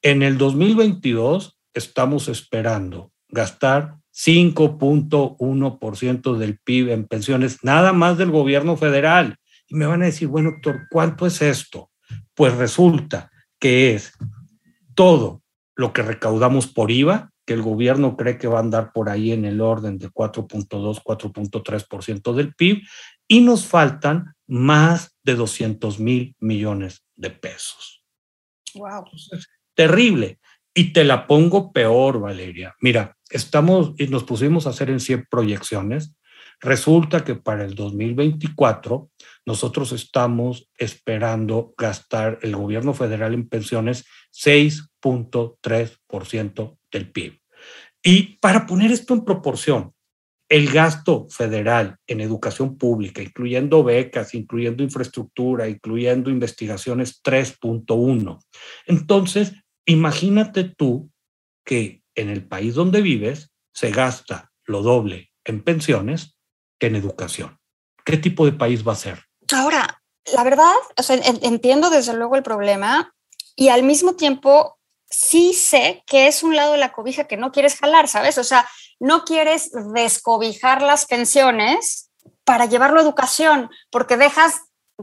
en 0.00 0.22
el 0.22 0.38
2022 0.38 1.58
estamos 1.74 2.28
esperando 2.28 3.12
gastar 3.28 3.96
5.1% 4.14 6.38
del 6.38 6.58
PIB 6.58 6.88
en 6.90 7.06
pensiones, 7.06 7.58
nada 7.62 7.92
más 7.92 8.16
del 8.16 8.30
gobierno 8.30 8.78
federal. 8.78 9.36
Y 9.68 9.74
me 9.74 9.84
van 9.84 10.00
a 10.00 10.06
decir, 10.06 10.28
bueno, 10.28 10.52
doctor, 10.52 10.86
¿cuánto 10.90 11.26
es 11.26 11.42
esto? 11.42 11.90
Pues 12.34 12.54
resulta 12.56 13.30
que 13.58 13.94
es 13.94 14.12
todo 14.94 15.42
lo 15.76 15.92
que 15.92 16.02
recaudamos 16.02 16.66
por 16.66 16.90
IVA, 16.90 17.30
que 17.46 17.54
el 17.54 17.62
gobierno 17.62 18.16
cree 18.16 18.38
que 18.38 18.48
va 18.48 18.58
a 18.58 18.62
andar 18.62 18.92
por 18.92 19.08
ahí 19.08 19.32
en 19.32 19.44
el 19.44 19.60
orden 19.60 19.98
de 19.98 20.08
4.2, 20.08 21.02
4.3% 21.02 22.32
del 22.32 22.54
PIB, 22.54 22.82
y 23.28 23.40
nos 23.40 23.66
faltan 23.66 24.34
más 24.46 25.16
de 25.22 25.34
200 25.34 25.98
mil 26.00 26.36
millones 26.40 27.04
de 27.16 27.30
pesos. 27.30 28.02
Wow. 28.74 29.04
terrible. 29.74 30.38
Y 30.74 30.92
te 30.92 31.04
la 31.04 31.26
pongo 31.26 31.72
peor, 31.72 32.20
Valeria. 32.20 32.74
Mira, 32.80 33.16
estamos 33.30 33.92
y 33.96 34.08
nos 34.08 34.24
pusimos 34.24 34.66
a 34.66 34.70
hacer 34.70 34.90
en 34.90 34.98
100 34.98 35.26
proyecciones. 35.30 36.16
Resulta 36.60 37.24
que 37.24 37.34
para 37.34 37.64
el 37.64 37.74
2024 37.74 39.10
nosotros 39.46 39.92
estamos 39.92 40.68
esperando 40.78 41.74
gastar 41.76 42.38
el 42.42 42.54
gobierno 42.56 42.94
federal 42.94 43.34
en 43.34 43.46
pensiones 43.48 44.06
6.3% 44.32 46.78
del 46.90 47.12
PIB. 47.12 47.38
Y 48.02 48.38
para 48.38 48.66
poner 48.66 48.90
esto 48.90 49.14
en 49.14 49.24
proporción, 49.24 49.94
el 50.48 50.70
gasto 50.70 51.26
federal 51.30 51.96
en 52.06 52.20
educación 52.20 52.76
pública, 52.76 53.22
incluyendo 53.22 53.82
becas, 53.82 54.34
incluyendo 54.34 54.82
infraestructura, 54.82 55.68
incluyendo 55.68 56.30
investigaciones, 56.30 57.22
3.1. 57.22 58.38
Entonces, 58.86 59.54
imagínate 59.86 60.64
tú 60.64 61.10
que 61.64 62.02
en 62.14 62.28
el 62.28 62.46
país 62.46 62.74
donde 62.74 63.00
vives 63.00 63.50
se 63.72 63.90
gasta 63.90 64.52
lo 64.66 64.82
doble 64.82 65.30
en 65.44 65.62
pensiones 65.62 66.33
en 66.86 66.96
educación. 66.96 67.58
¿Qué 68.04 68.16
tipo 68.16 68.44
de 68.44 68.52
país 68.52 68.86
va 68.86 68.92
a 68.92 68.96
ser? 68.96 69.24
Ahora, 69.52 70.02
la 70.32 70.44
verdad, 70.44 70.74
entiendo 71.42 71.90
desde 71.90 72.14
luego 72.14 72.36
el 72.36 72.42
problema 72.42 73.14
y 73.56 73.68
al 73.68 73.82
mismo 73.82 74.14
tiempo 74.14 74.78
sí 75.08 75.52
sé 75.52 76.02
que 76.06 76.26
es 76.26 76.42
un 76.42 76.56
lado 76.56 76.72
de 76.72 76.78
la 76.78 76.92
cobija 76.92 77.24
que 77.24 77.36
no 77.36 77.52
quieres 77.52 77.76
jalar, 77.76 78.08
¿sabes? 78.08 78.38
O 78.38 78.44
sea, 78.44 78.68
no 78.98 79.24
quieres 79.24 79.70
descobijar 79.92 80.82
las 80.82 81.06
pensiones 81.06 82.10
para 82.44 82.66
llevarlo 82.66 82.98
a 83.00 83.02
educación, 83.02 83.70
porque 83.90 84.16
dejas 84.16 84.62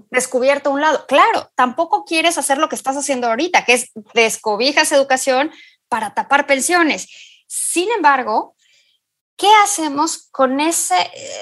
descubierto 0.10 0.72
un 0.72 0.82
lado. 0.82 1.06
Claro, 1.08 1.52
tampoco 1.56 2.06
quieres 2.06 2.38
hacer 2.38 2.58
lo 2.58 2.70
que 2.70 2.76
estás 2.76 2.98
haciendo 2.98 3.28
ahorita, 3.28 3.66
que 3.66 3.74
es 3.74 3.92
descobijas 4.14 4.92
educación 4.92 5.52
para 5.90 6.14
tapar 6.14 6.46
pensiones. 6.46 7.08
Sin 7.48 7.90
embargo, 7.92 8.56
¿qué 9.42 9.50
hacemos 9.64 10.28
con 10.30 10.60
ese? 10.60 10.96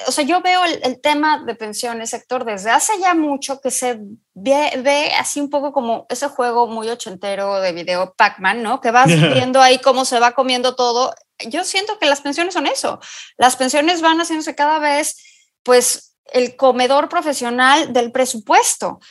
O 0.07 0.13
sea, 0.13 0.23
yo 0.23 0.39
veo 0.41 0.63
el, 0.63 1.01
tema 1.01 1.43
de 1.45 1.53
pensiones, 1.53 2.11
sector, 2.11 2.45
desde 2.45 2.69
hace 2.69 2.93
ya 2.97 3.13
mucho 3.13 3.59
que 3.59 3.71
se 3.71 3.99
ve, 4.33 5.11
así 5.19 5.41
un 5.41 5.49
poco 5.49 5.73
como 5.73 6.05
ese 6.07 6.29
juego 6.29 6.67
muy 6.67 6.89
ochentero 6.89 7.59
de 7.59 7.73
video 7.73 8.13
Pac-Man, 8.15 8.63
¿no? 8.63 8.79
Que 8.79 8.91
vas 8.91 9.07
viendo 9.33 9.61
ahí 9.61 9.79
cómo 9.79 10.05
se 10.05 10.17
va 10.17 10.31
comiendo 10.31 10.77
todo. 10.77 11.13
Yo 11.49 11.65
siento 11.65 11.99
que 11.99 12.05
las 12.05 12.21
pensiones 12.21 12.53
son 12.53 12.67
eso. 12.67 13.01
Las 13.37 13.57
pensiones 13.57 13.99
van 13.99 14.19
haciéndose 14.19 14.55
cada 14.55 14.79
vez, 14.79 15.17
pues, 15.63 16.15
el 16.31 16.55
comedor 16.55 17.09
profesional 17.09 17.91
del 17.91 18.13
presupuesto. 18.13 19.01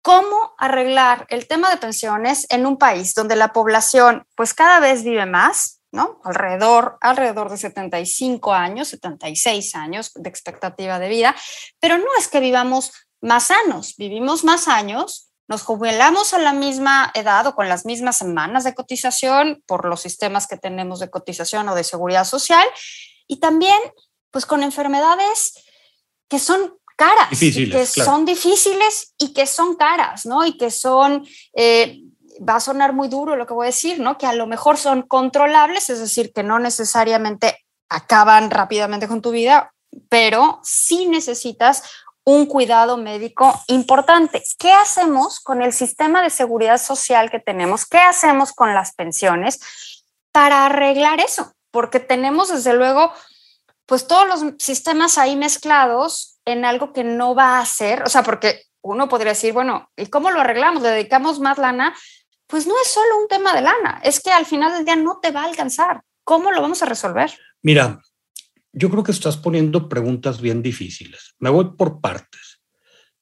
¿Cómo 0.00 0.54
arreglar 0.56 1.26
el 1.28 1.46
tema 1.46 1.68
de 1.68 1.76
pensiones 1.76 2.46
en 2.48 2.64
un 2.64 2.78
país 2.78 3.12
donde 3.12 3.36
la 3.36 3.52
población, 3.52 4.26
pues, 4.36 4.54
cada 4.54 4.80
vez 4.80 5.04
vive 5.04 5.26
más? 5.26 5.77
¿No? 5.92 6.20
Alrededor, 6.24 6.98
alrededor 7.00 7.50
de 7.50 7.56
75 7.56 8.52
años, 8.52 8.88
76 8.88 9.74
años 9.74 10.12
de 10.14 10.28
expectativa 10.28 10.98
de 10.98 11.08
vida, 11.08 11.34
pero 11.80 11.98
no 11.98 12.06
es 12.18 12.28
que 12.28 12.40
vivamos 12.40 12.92
más 13.20 13.48
sanos, 13.48 13.96
vivimos 13.96 14.44
más 14.44 14.68
años, 14.68 15.30
nos 15.48 15.62
jubilamos 15.62 16.34
a 16.34 16.38
la 16.38 16.52
misma 16.52 17.10
edad 17.14 17.46
o 17.46 17.54
con 17.54 17.68
las 17.68 17.86
mismas 17.86 18.18
semanas 18.18 18.64
de 18.64 18.74
cotización 18.74 19.62
por 19.66 19.86
los 19.86 20.02
sistemas 20.02 20.46
que 20.46 20.58
tenemos 20.58 21.00
de 21.00 21.10
cotización 21.10 21.68
o 21.70 21.74
de 21.74 21.84
seguridad 21.84 22.24
social 22.24 22.66
y 23.26 23.40
también 23.40 23.78
pues 24.30 24.44
con 24.44 24.62
enfermedades 24.62 25.54
que 26.28 26.38
son 26.38 26.78
caras, 26.96 27.28
que 27.38 27.86
son 27.86 28.24
difíciles 28.26 29.14
y 29.18 29.32
que 29.32 29.46
son 29.46 29.76
caras, 29.76 30.26
¿no? 30.26 30.44
Y 30.44 30.58
que 30.58 30.70
son 30.70 31.26
eh, 31.54 32.02
va 32.38 32.56
a 32.56 32.60
sonar 32.60 32.92
muy 32.92 33.08
duro 33.08 33.36
lo 33.36 33.46
que 33.46 33.54
voy 33.54 33.66
a 33.66 33.70
decir, 33.70 34.00
¿no? 34.00 34.18
Que 34.18 34.26
a 34.26 34.32
lo 34.32 34.46
mejor 34.46 34.76
son 34.76 35.02
controlables, 35.02 35.90
es 35.90 36.00
decir, 36.00 36.32
que 36.32 36.42
no 36.42 36.58
necesariamente 36.58 37.64
acaban 37.88 38.50
rápidamente 38.50 39.08
con 39.08 39.22
tu 39.22 39.30
vida, 39.30 39.72
pero 40.08 40.60
sí 40.62 41.06
necesitas 41.06 41.82
un 42.24 42.46
cuidado 42.46 42.98
médico 42.98 43.58
importante. 43.68 44.42
¿Qué 44.58 44.70
hacemos 44.70 45.40
con 45.40 45.62
el 45.62 45.72
sistema 45.72 46.22
de 46.22 46.30
seguridad 46.30 46.78
social 46.78 47.30
que 47.30 47.40
tenemos? 47.40 47.86
¿Qué 47.86 47.98
hacemos 47.98 48.52
con 48.52 48.74
las 48.74 48.94
pensiones 48.94 49.60
para 50.30 50.66
arreglar 50.66 51.20
eso? 51.20 51.52
Porque 51.70 52.00
tenemos 52.00 52.50
desde 52.50 52.74
luego 52.74 53.12
pues 53.86 54.06
todos 54.06 54.28
los 54.28 54.54
sistemas 54.58 55.16
ahí 55.16 55.36
mezclados 55.36 56.38
en 56.44 56.66
algo 56.66 56.92
que 56.92 57.02
no 57.02 57.34
va 57.34 57.58
a 57.58 57.64
ser, 57.64 58.02
o 58.02 58.08
sea, 58.08 58.22
porque 58.22 58.64
uno 58.82 59.08
podría 59.08 59.32
decir, 59.32 59.54
bueno, 59.54 59.90
¿y 59.96 60.06
cómo 60.06 60.30
lo 60.30 60.40
arreglamos? 60.40 60.82
¿Le 60.82 60.90
dedicamos 60.90 61.40
más 61.40 61.56
lana? 61.56 61.94
Pues 62.48 62.66
no 62.66 62.74
es 62.82 62.88
solo 62.88 63.18
un 63.20 63.28
tema 63.28 63.54
de 63.54 63.62
lana, 63.62 64.00
es 64.02 64.20
que 64.20 64.30
al 64.30 64.46
final 64.46 64.72
del 64.72 64.84
día 64.84 64.96
no 64.96 65.20
te 65.20 65.30
va 65.30 65.42
a 65.42 65.46
alcanzar. 65.46 66.02
¿Cómo 66.24 66.50
lo 66.50 66.60
vamos 66.60 66.82
a 66.82 66.86
resolver? 66.86 67.30
Mira, 67.62 68.00
yo 68.72 68.90
creo 68.90 69.04
que 69.04 69.12
estás 69.12 69.36
poniendo 69.36 69.88
preguntas 69.88 70.40
bien 70.40 70.62
difíciles. 70.62 71.34
Me 71.38 71.50
voy 71.50 71.76
por 71.76 72.00
partes. 72.00 72.60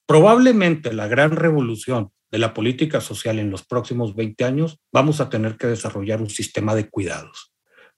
Probablemente 0.06 0.92
la 0.92 1.09
gran 1.09 1.33
revolución 1.33 2.12
de 2.30 2.38
la 2.38 2.54
política 2.54 3.00
social 3.00 3.38
en 3.38 3.50
los 3.50 3.64
próximos 3.64 4.14
20 4.14 4.45
años, 4.45 4.80
vamos 4.92 5.21
a 5.21 5.28
tener 5.28 5.56
que 5.56 5.66
desarrollar 5.66 6.21
un 6.21 6.30
sistema 6.30 6.75
de 6.75 6.88
cuidados 6.88 7.56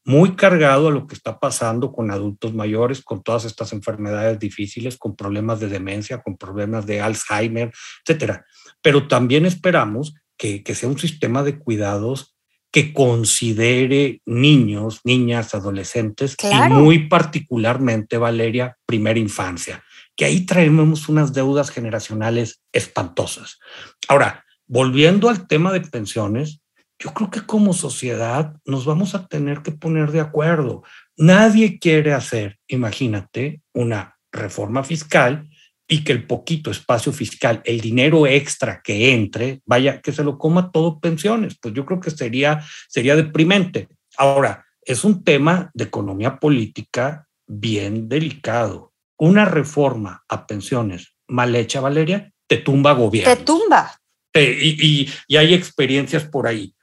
muy 0.09 0.37
cargado 0.37 0.89
a 0.89 0.91
lo 0.91 1.07
que 1.07 1.15
está 1.15 1.39
pasando 1.39 1.93
con 1.93 2.11
adultos 2.11 2.55
mayores, 2.55 3.03
con 3.03 3.23
todas 3.23 3.45
estas 3.45 3.75
enfermedades 3.75 4.39
difíciles, 4.39 4.97
con 4.97 5.15
problemas 5.15 5.61
de 5.61 5.69
demencia, 5.69 6.23
con 6.23 6.39
problemas 6.39 6.87
de 6.87 7.03
Alzheimer, 7.03 7.71
etcétera. 8.07 8.47
Pero 8.81 9.07
también 9.07 9.45
esperamos 9.45 10.15
que, 10.39 10.63
sea 10.75 10.89
un 10.89 10.99
sistema 10.99 11.43
de 11.43 11.59
cuidados 11.59 12.35
que 12.71 12.93
considere 12.93 14.23
niños, 14.25 15.01
niñas, 15.05 15.55
adolescentes 15.55 16.37
y 16.43 16.73
muy 16.73 17.09
particularmente, 17.09 18.19
Valeria, 18.19 18.77
primera 18.87 19.19
infancia, 19.19 19.83
que 20.17 20.27
ahí 20.27 20.47
traemos 20.47 21.09
unas 21.09 21.33
deudas 21.33 21.71
generacionales 21.71 22.63
espantosas. 22.73 23.59
Ahora, 24.07 24.45
volviendo 24.67 25.29
al 25.29 25.47
tema 25.47 25.73
de 25.73 25.81
pensiones, 25.81 26.61
yo 26.99 27.15
creo 27.15 27.31
que 27.31 27.43
como 27.43 27.73
sociedad 27.73 28.55
nos 28.65 28.85
vamos 28.85 29.15
a 29.15 29.27
tener 29.27 29.63
que 29.63 29.73
poner 29.73 30.11
de 30.13 30.21
acuerdo. 30.21 30.83
Nadie 31.17 31.79
quiere 31.79 32.13
hacer, 32.13 32.59
imagínate, 32.67 33.63
una 33.73 34.19
reforma 34.33 34.85
fiscal 34.85 35.49
y 35.89 36.05
que 36.05 36.13
el 36.13 36.27
poquito 36.27 36.71
espacio 36.71 37.13
fiscal, 37.13 37.63
el 37.65 37.81
dinero 37.81 38.27
extra 38.27 38.83
que 38.83 39.15
entre, 39.15 39.63
vaya, 39.65 40.03
que 40.03 40.13
se 40.13 40.23
lo 40.23 40.37
coma 40.37 40.71
todo 40.71 41.01
pensiones. 41.01 41.57
Pues 41.59 41.73
yo 41.73 41.87
creo 41.87 41.99
que 41.99 42.11
sería, 42.11 42.63
sería 42.89 43.17
deprimente. 43.17 43.89
Ahora, 44.19 44.67
es 44.83 45.03
un 45.05 45.25
tema 45.25 45.71
de 45.73 45.85
economía 45.85 46.39
política 46.39 47.27
bien 47.47 48.09
delicado. 48.09 48.93
Una 49.17 49.47
reforma 49.47 50.25
a 50.29 50.47
pensiones 50.47 51.15
mal 51.27 51.55
hecha, 51.55 51.81
Valeria, 51.81 52.33
te 52.47 52.59
tumba 52.59 52.93
gobierno. 52.93 53.35
Te 53.35 53.43
tumba. 53.43 53.99
y, 54.35 55.09
y 55.27 55.37
hay 55.37 55.55
experiencias 55.55 56.25
por 56.25 56.47
ahí. 56.47 56.75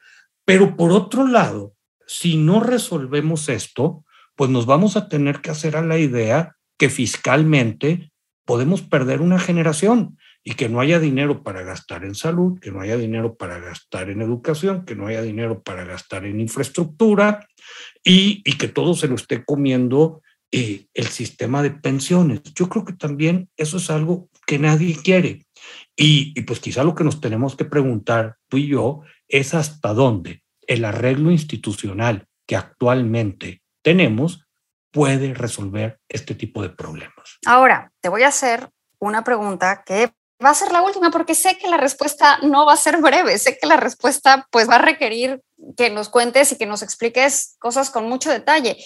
Pero 0.46 0.76
por 0.76 0.92
otro 0.92 1.28
lado, 1.28 1.76
si 2.08 2.38
no 2.38 2.60
resolvemos 2.60 3.50
esto, 3.50 4.04
pues 4.36 4.50
nos 4.50 4.66
vamos 4.66 4.98
a 4.98 5.08
tener 5.08 5.42
que 5.42 5.52
hacer 5.52 5.76
a 5.76 5.82
la 5.82 5.98
idea 5.98 6.56
que 6.78 6.90
fiscalmente 6.90 8.12
podemos 8.46 8.82
perder 8.82 9.22
una 9.22 9.40
generación 9.40 10.18
y 10.44 10.54
que 10.54 10.70
no 10.70 10.80
haya 10.80 11.00
dinero 11.00 11.44
para 11.44 11.64
gastar 11.64 12.06
en 12.06 12.14
salud, 12.14 12.60
que 12.60 12.72
no 12.72 12.80
haya 12.80 12.96
dinero 12.98 13.36
para 13.36 13.60
gastar 13.60 14.12
en 14.12 14.22
educación, 14.22 14.86
que 14.86 14.96
no 14.96 15.08
haya 15.08 15.24
dinero 15.24 15.64
para 15.64 15.84
gastar 15.84 16.26
en 16.26 16.40
infraestructura 16.40 17.48
y, 18.04 18.44
que 18.44 18.68
todo 18.68 18.94
se 18.94 19.08
lo 19.08 19.16
esté 19.16 19.44
comiendo 19.44 20.22
eh, 20.52 20.86
el 20.94 21.08
sistema 21.08 21.64
de 21.64 21.72
pensiones. 21.72 22.42
Yo 22.54 22.70
creo 22.70 22.86
que 22.86 22.94
también 22.94 23.50
eso 23.58 23.78
es 23.78 23.90
algo 23.90 24.30
que 24.46 24.60
nadie 24.60 24.96
quiere. 24.96 25.48
Y, 25.98 26.32
y 26.36 26.42
pues 26.44 26.60
quizá 26.60 26.84
lo 26.84 26.94
que 26.94 27.04
nos 27.04 27.20
tenemos 27.20 27.56
que 27.56 27.66
preguntar 27.66 28.38
tú 28.48 28.58
y 28.58 28.68
yo 28.68 29.02
es 29.28 29.56
hasta 29.56 29.96
dónde 29.96 30.44
el 30.68 30.86
arreglo 30.86 31.32
institucional 31.32 32.28
que 32.46 32.56
actualmente 32.56 33.64
tenemos 33.82 34.45
puede 34.96 35.34
resolver 35.34 36.00
este 36.08 36.36
tipo 36.36 36.62
de 36.62 36.70
problemas. 36.70 37.38
Ahora, 37.46 37.92
te 38.00 38.08
voy 38.08 38.24
a 38.24 38.30
hacer 38.30 38.70
una 38.98 39.26
pregunta 39.26 39.84
que 39.86 40.14
va 40.44 40.52
a 40.52 40.54
ser 40.54 40.72
la 40.72 40.82
última 40.82 41.12
porque 41.12 41.36
sé 41.36 41.58
que 41.58 41.68
la 41.68 41.76
respuesta 41.76 42.38
no 42.44 42.66
va 42.66 42.74
a 42.74 42.78
ser 42.78 43.02
breve, 43.02 43.38
sé 43.38 43.58
que 43.58 43.68
la 43.68 43.76
respuesta 43.76 44.48
pues 44.52 44.70
va 44.70 44.76
a 44.76 44.82
requerir 44.82 45.44
que 45.76 45.90
nos 45.90 46.08
cuentes 46.08 46.54
y 46.54 46.58
que 46.58 46.66
nos 46.66 46.82
expliques 46.82 47.58
cosas 47.60 47.90
con 47.90 48.08
mucho 48.08 48.30
detalle. 48.30 48.78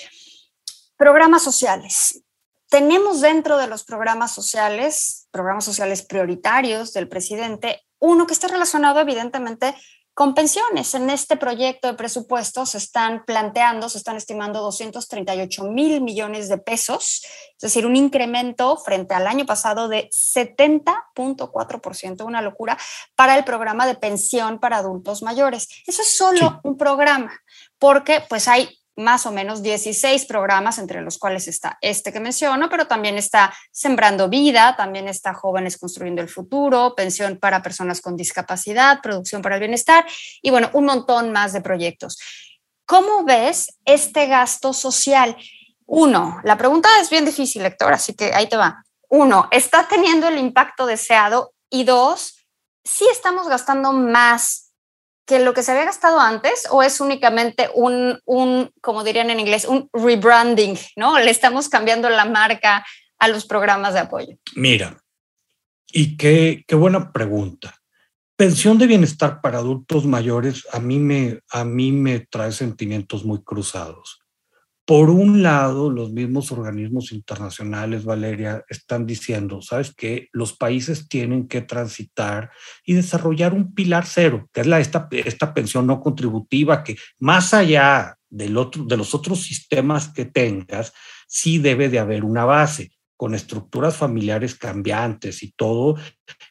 Programas 0.98 1.44
sociales. 1.44 2.24
Tenemos 2.70 3.22
dentro 3.22 3.60
de 3.60 3.68
los 3.68 3.84
programas 3.84 4.34
sociales, 4.34 5.28
programas 5.30 5.64
sociales 5.64 6.02
prioritarios 6.02 6.92
del 6.92 7.08
presidente, 7.08 7.84
uno 8.00 8.26
que 8.26 8.34
está 8.34 8.48
relacionado 8.48 9.00
evidentemente 9.00 9.76
con 10.20 10.34
pensiones. 10.34 10.94
En 10.96 11.10
este 11.10 11.38
proyecto 11.38 11.88
de 11.88 11.94
presupuesto 11.94 12.66
se 12.66 12.78
están 12.78 13.24
planteando, 13.24 13.88
se 13.88 14.00
están 14.00 14.18
estimando 14.18 14.60
238 14.60 15.64
mil 15.64 16.02
millones 16.02 16.50
de 16.50 16.58
pesos, 16.58 17.26
es 17.54 17.62
decir, 17.62 17.86
un 17.86 17.96
incremento 17.96 18.76
frente 18.76 19.14
al 19.14 19.28
año 19.28 19.46
pasado 19.46 19.88
de 19.88 20.10
70.4%, 20.10 22.26
una 22.26 22.42
locura, 22.42 22.78
para 23.16 23.38
el 23.38 23.46
programa 23.46 23.88
de 23.88 23.96
pensión 23.96 24.60
para 24.60 24.80
adultos 24.80 25.24
mayores. 25.24 25.70
Eso 25.88 26.02
es 26.02 26.18
solo 26.18 26.38
sí. 26.38 26.50
un 26.64 26.76
programa, 26.76 27.32
porque 27.78 28.22
pues 28.28 28.50
hay 28.50 28.78
más 29.00 29.26
o 29.26 29.32
menos 29.32 29.64
16 29.64 30.26
programas, 30.26 30.78
entre 30.78 31.02
los 31.02 31.18
cuales 31.18 31.48
está 31.48 31.78
este 31.82 32.12
que 32.12 32.20
menciono, 32.20 32.70
pero 32.70 32.86
también 32.86 33.18
está 33.18 33.54
Sembrando 33.72 34.30
Vida, 34.30 34.76
también 34.76 35.08
está 35.08 35.34
Jóvenes 35.34 35.78
Construyendo 35.78 36.22
el 36.22 36.30
Futuro, 36.30 36.94
Pensión 36.96 37.38
para 37.38 37.62
Personas 37.62 38.02
con 38.02 38.16
Discapacidad, 38.16 39.02
Producción 39.02 39.42
para 39.42 39.56
el 39.56 39.62
Bienestar 39.62 40.06
y 40.42 40.52
bueno, 40.52 40.70
un 40.74 40.86
montón 40.86 41.32
más 41.32 41.54
de 41.54 41.62
proyectos. 41.62 42.20
¿Cómo 42.86 43.24
ves 43.24 43.78
este 43.86 44.28
gasto 44.28 44.74
social? 44.74 45.38
Uno, 45.86 46.40
la 46.44 46.58
pregunta 46.58 46.90
es 47.02 47.10
bien 47.10 47.26
difícil, 47.26 47.66
Héctor, 47.66 47.94
así 47.94 48.14
que 48.14 48.34
ahí 48.34 48.48
te 48.48 48.58
va. 48.58 48.84
Uno, 49.10 49.48
¿está 49.52 49.88
teniendo 49.88 50.28
el 50.28 50.38
impacto 50.38 50.86
deseado? 50.86 51.54
Y 51.70 51.84
dos, 51.84 52.46
¿sí 52.84 53.08
estamos 53.12 53.48
gastando 53.48 53.94
más 53.94 54.69
que 55.30 55.38
lo 55.38 55.54
que 55.54 55.62
se 55.62 55.72
había 55.72 55.86
gastado 55.86 56.20
antes 56.20 56.66
o 56.72 56.82
es 56.82 57.00
únicamente 57.00 57.70
un, 57.76 58.20
un, 58.26 58.72
como 58.82 59.04
dirían 59.04 59.30
en 59.30 59.40
inglés, 59.40 59.66
un 59.66 59.88
rebranding, 59.94 60.76
¿no? 60.96 61.20
Le 61.20 61.30
estamos 61.30 61.70
cambiando 61.70 62.10
la 62.10 62.26
marca 62.26 62.84
a 63.20 63.28
los 63.28 63.46
programas 63.46 63.94
de 63.94 64.00
apoyo. 64.00 64.36
Mira, 64.56 65.00
y 65.92 66.18
qué, 66.18 66.64
qué 66.68 66.74
buena 66.74 67.12
pregunta. 67.12 67.76
Pensión 68.36 68.80
de 68.80 68.88
bienestar 68.88 69.40
para 69.40 69.60
adultos 69.60 70.06
mayores 70.06 70.66
a 70.72 70.80
mí 70.80 70.98
me, 70.98 71.42
a 71.52 71.64
mí 71.64 71.92
me 71.92 72.22
trae 72.22 72.52
sentimientos 72.52 73.24
muy 73.24 73.44
cruzados. 73.44 74.22
Por 74.90 75.12
un 75.12 75.44
lado, 75.44 75.92
los 75.92 76.12
mismos 76.12 76.52
organismos 76.52 77.12
internacionales, 77.12 78.06
Valeria, 78.06 78.66
están 78.70 79.06
diciendo, 79.06 79.62
¿sabes 79.62 79.94
qué? 79.96 80.30
Los 80.32 80.58
países 80.58 81.08
tienen 81.08 81.48
que 81.48 81.62
transitar 81.62 82.50
y 82.84 82.96
desarrollar 82.96 83.54
un 83.54 83.76
pilar 83.76 84.08
cero, 84.08 84.50
que 84.52 84.62
es 84.62 84.66
la, 84.66 84.80
esta, 84.80 85.08
esta 85.12 85.54
pensión 85.54 85.86
no 85.86 86.02
contributiva, 86.02 86.84
que 86.84 86.98
más 87.20 87.54
allá 87.54 88.18
del 88.32 88.58
otro, 88.58 88.84
de 88.84 88.98
los 88.98 89.14
otros 89.14 89.44
sistemas 89.44 90.08
que 90.12 90.26
tengas, 90.26 90.92
sí 91.28 91.60
debe 91.60 91.90
de 91.90 92.00
haber 92.00 92.26
una 92.26 92.46
base 92.46 92.92
con 93.16 93.36
estructuras 93.36 93.96
familiares 93.96 94.56
cambiantes 94.56 95.44
y 95.44 95.52
todo, 95.52 95.98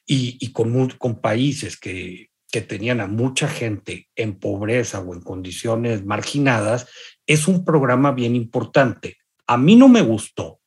y, 0.06 0.38
y 0.38 0.52
con, 0.52 0.90
con 0.90 1.20
países 1.20 1.76
que, 1.76 2.28
que 2.50 2.60
tenían 2.60 3.00
a 3.00 3.06
mucha 3.06 3.48
gente 3.48 4.08
en 4.16 4.38
pobreza 4.38 5.00
o 5.00 5.14
en 5.14 5.20
condiciones 5.20 6.04
marginadas 6.04 6.88
es 7.26 7.46
un 7.46 7.64
programa 7.64 8.12
bien 8.12 8.34
importante. 8.34 9.18
A 9.46 9.58
mí 9.58 9.76
no 9.76 9.88
me 9.88 10.00
gustó 10.00 10.60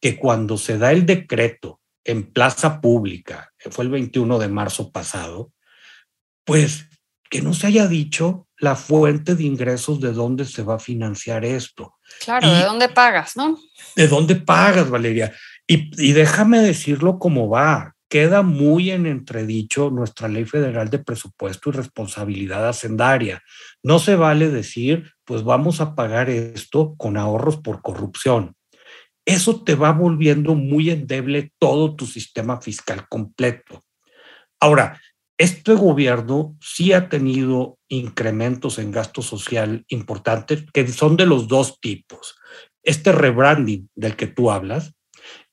que 0.00 0.16
cuando 0.18 0.58
se 0.58 0.78
da 0.78 0.90
el 0.90 1.06
decreto 1.06 1.80
en 2.04 2.32
plaza 2.32 2.80
pública, 2.80 3.52
que 3.56 3.70
fue 3.70 3.84
el 3.84 3.90
21 3.90 4.38
de 4.40 4.48
marzo 4.48 4.90
pasado, 4.90 5.52
pues 6.44 6.86
que 7.30 7.40
no 7.40 7.54
se 7.54 7.68
haya 7.68 7.86
dicho 7.86 8.48
la 8.58 8.74
fuente 8.74 9.36
de 9.36 9.44
ingresos 9.44 10.00
de 10.00 10.12
dónde 10.12 10.44
se 10.44 10.62
va 10.62 10.74
a 10.74 10.80
financiar 10.80 11.44
esto. 11.44 11.94
Claro, 12.24 12.48
y, 12.48 12.50
de 12.50 12.64
dónde 12.64 12.88
pagas, 12.88 13.36
¿no? 13.36 13.58
De 13.94 14.08
dónde 14.08 14.36
pagas, 14.36 14.90
Valeria. 14.90 15.32
Y, 15.66 15.90
y 16.04 16.12
déjame 16.12 16.58
decirlo 16.58 17.18
cómo 17.18 17.48
va 17.48 17.91
queda 18.12 18.42
muy 18.42 18.90
en 18.90 19.06
entredicho 19.06 19.88
nuestra 19.88 20.28
ley 20.28 20.44
federal 20.44 20.90
de 20.90 20.98
presupuesto 20.98 21.70
y 21.70 21.72
responsabilidad 21.72 22.68
hacendaria. 22.68 23.42
No 23.82 23.98
se 23.98 24.16
vale 24.16 24.50
decir, 24.50 25.14
pues 25.24 25.44
vamos 25.44 25.80
a 25.80 25.94
pagar 25.94 26.28
esto 26.28 26.94
con 26.98 27.16
ahorros 27.16 27.56
por 27.56 27.80
corrupción. 27.80 28.54
Eso 29.24 29.64
te 29.64 29.76
va 29.76 29.92
volviendo 29.92 30.54
muy 30.54 30.90
endeble 30.90 31.54
todo 31.58 31.96
tu 31.96 32.04
sistema 32.04 32.60
fiscal 32.60 33.06
completo. 33.08 33.82
Ahora, 34.60 35.00
este 35.38 35.72
gobierno 35.72 36.54
sí 36.60 36.92
ha 36.92 37.08
tenido 37.08 37.78
incrementos 37.88 38.78
en 38.78 38.90
gasto 38.90 39.22
social 39.22 39.86
importantes, 39.88 40.66
que 40.74 40.86
son 40.86 41.16
de 41.16 41.24
los 41.24 41.48
dos 41.48 41.80
tipos. 41.80 42.34
Este 42.82 43.10
rebranding 43.10 43.88
del 43.94 44.16
que 44.16 44.26
tú 44.26 44.50
hablas 44.50 44.92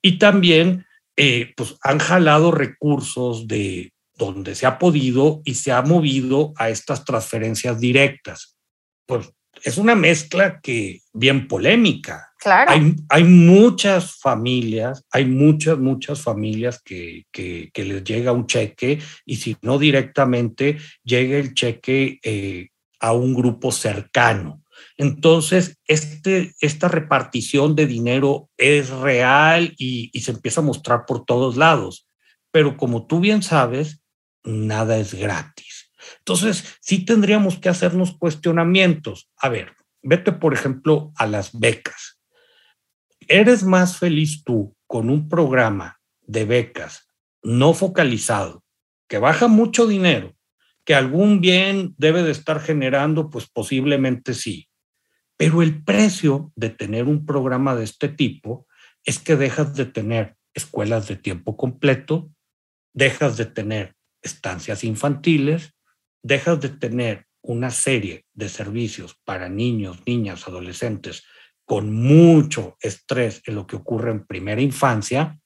y 0.02 0.20
también 0.20 0.86
eh, 1.22 1.54
pues 1.58 1.76
han 1.84 2.00
jalado 2.00 2.50
recursos 2.50 3.46
de 3.46 3.92
donde 4.16 4.56
se 4.56 4.66
ha 4.66 4.80
podido 4.80 5.42
y 5.44 5.56
se 5.56 5.74
ha 5.74 5.82
movido 5.82 6.54
a 6.56 6.70
estas 6.70 7.04
transferencias 7.04 7.78
directas. 7.78 8.58
Pues 9.06 9.30
es 9.64 9.78
una 9.78 9.96
mezcla 9.96 10.62
que 10.62 11.02
bien 11.12 11.50
polémica. 11.50 12.32
Claro. 12.38 12.72
Hay, 12.72 12.96
hay 13.10 13.24
muchas 13.26 14.18
familias, 14.18 15.04
hay 15.12 15.26
muchas, 15.26 15.78
muchas 15.78 16.22
familias 16.22 16.82
que, 16.82 17.26
que, 17.34 17.70
que, 17.74 17.84
les 17.84 18.02
llega 18.06 18.32
un 18.32 18.48
cheque 18.48 19.00
y 19.26 19.36
si 19.36 19.58
no 19.62 19.78
directamente 19.78 20.78
llega 21.04 21.38
el 21.38 21.54
cheque 21.54 22.20
eh, 22.24 22.70
a 23.02 23.12
un 23.12 23.34
grupo 23.34 23.74
cercano. 23.74 24.62
Entonces, 25.00 25.78
este, 25.88 26.54
esta 26.60 26.90
repartición 26.90 27.74
de 27.74 27.88
dinero 27.88 28.50
es 28.58 28.90
real 28.90 29.74
y, 29.78 30.10
y 30.12 30.20
se 30.20 30.32
empieza 30.32 30.60
a 30.60 30.66
mostrar 30.66 31.06
por 31.06 31.24
todos 31.24 31.56
lados. 31.56 32.06
Pero 32.52 32.76
como 32.76 33.08
tú 33.08 33.22
bien 33.22 33.42
sabes, 33.42 34.04
nada 34.44 34.98
es 34.98 35.14
gratis. 35.14 35.94
Entonces, 36.18 36.78
sí 36.82 37.06
tendríamos 37.06 37.58
que 37.58 37.70
hacernos 37.70 38.18
cuestionamientos. 38.18 39.30
A 39.38 39.48
ver, 39.48 39.72
vete, 40.04 40.34
por 40.34 40.54
ejemplo, 40.54 41.14
a 41.16 41.28
las 41.28 41.58
becas. 41.58 42.20
¿Eres 43.22 43.64
más 43.64 43.98
feliz 43.98 44.44
tú 44.44 44.76
con 44.86 45.10
un 45.10 45.30
programa 45.30 46.02
de 46.24 46.44
becas 46.44 47.08
no 47.42 47.74
focalizado, 47.74 48.66
que 49.08 49.18
baja 49.18 49.48
mucho 49.48 49.88
dinero, 49.88 50.36
que 50.84 50.94
algún 50.94 51.40
bien 51.40 51.96
debe 51.98 52.22
de 52.22 52.32
estar 52.32 52.60
generando? 52.60 53.30
Pues 53.30 53.48
posiblemente 53.48 54.34
sí. 54.34 54.69
Pero 55.40 55.62
el 55.62 55.86
precio 55.86 56.52
de 56.58 56.70
tener 56.70 57.06
un 57.06 57.26
programa 57.26 57.74
de 57.74 57.86
este 57.86 58.10
tipo 58.10 58.68
es 59.06 59.20
que 59.20 59.38
dejas 59.38 59.74
de 59.74 59.86
tener 59.86 60.36
escuelas 60.54 61.08
de 61.08 61.16
tiempo 61.16 61.56
completo, 61.56 62.30
dejas 62.94 63.38
de 63.38 63.46
tener 63.46 63.96
estancias 64.22 64.84
infantiles, 64.84 65.72
dejas 66.22 66.60
de 66.60 66.68
tener 66.68 67.26
una 67.42 67.72
serie 67.72 68.26
de 68.34 68.50
servicios 68.50 69.18
para 69.24 69.48
niños, 69.48 70.02
niñas, 70.06 70.46
adolescentes 70.46 71.24
con 71.64 71.94
mucho 71.94 72.76
estrés 72.82 73.42
en 73.46 73.56
lo 73.56 73.66
que 73.66 73.78
ocurre 73.78 74.12
en 74.12 74.26
primera 74.26 74.60
infancia, 74.60 75.40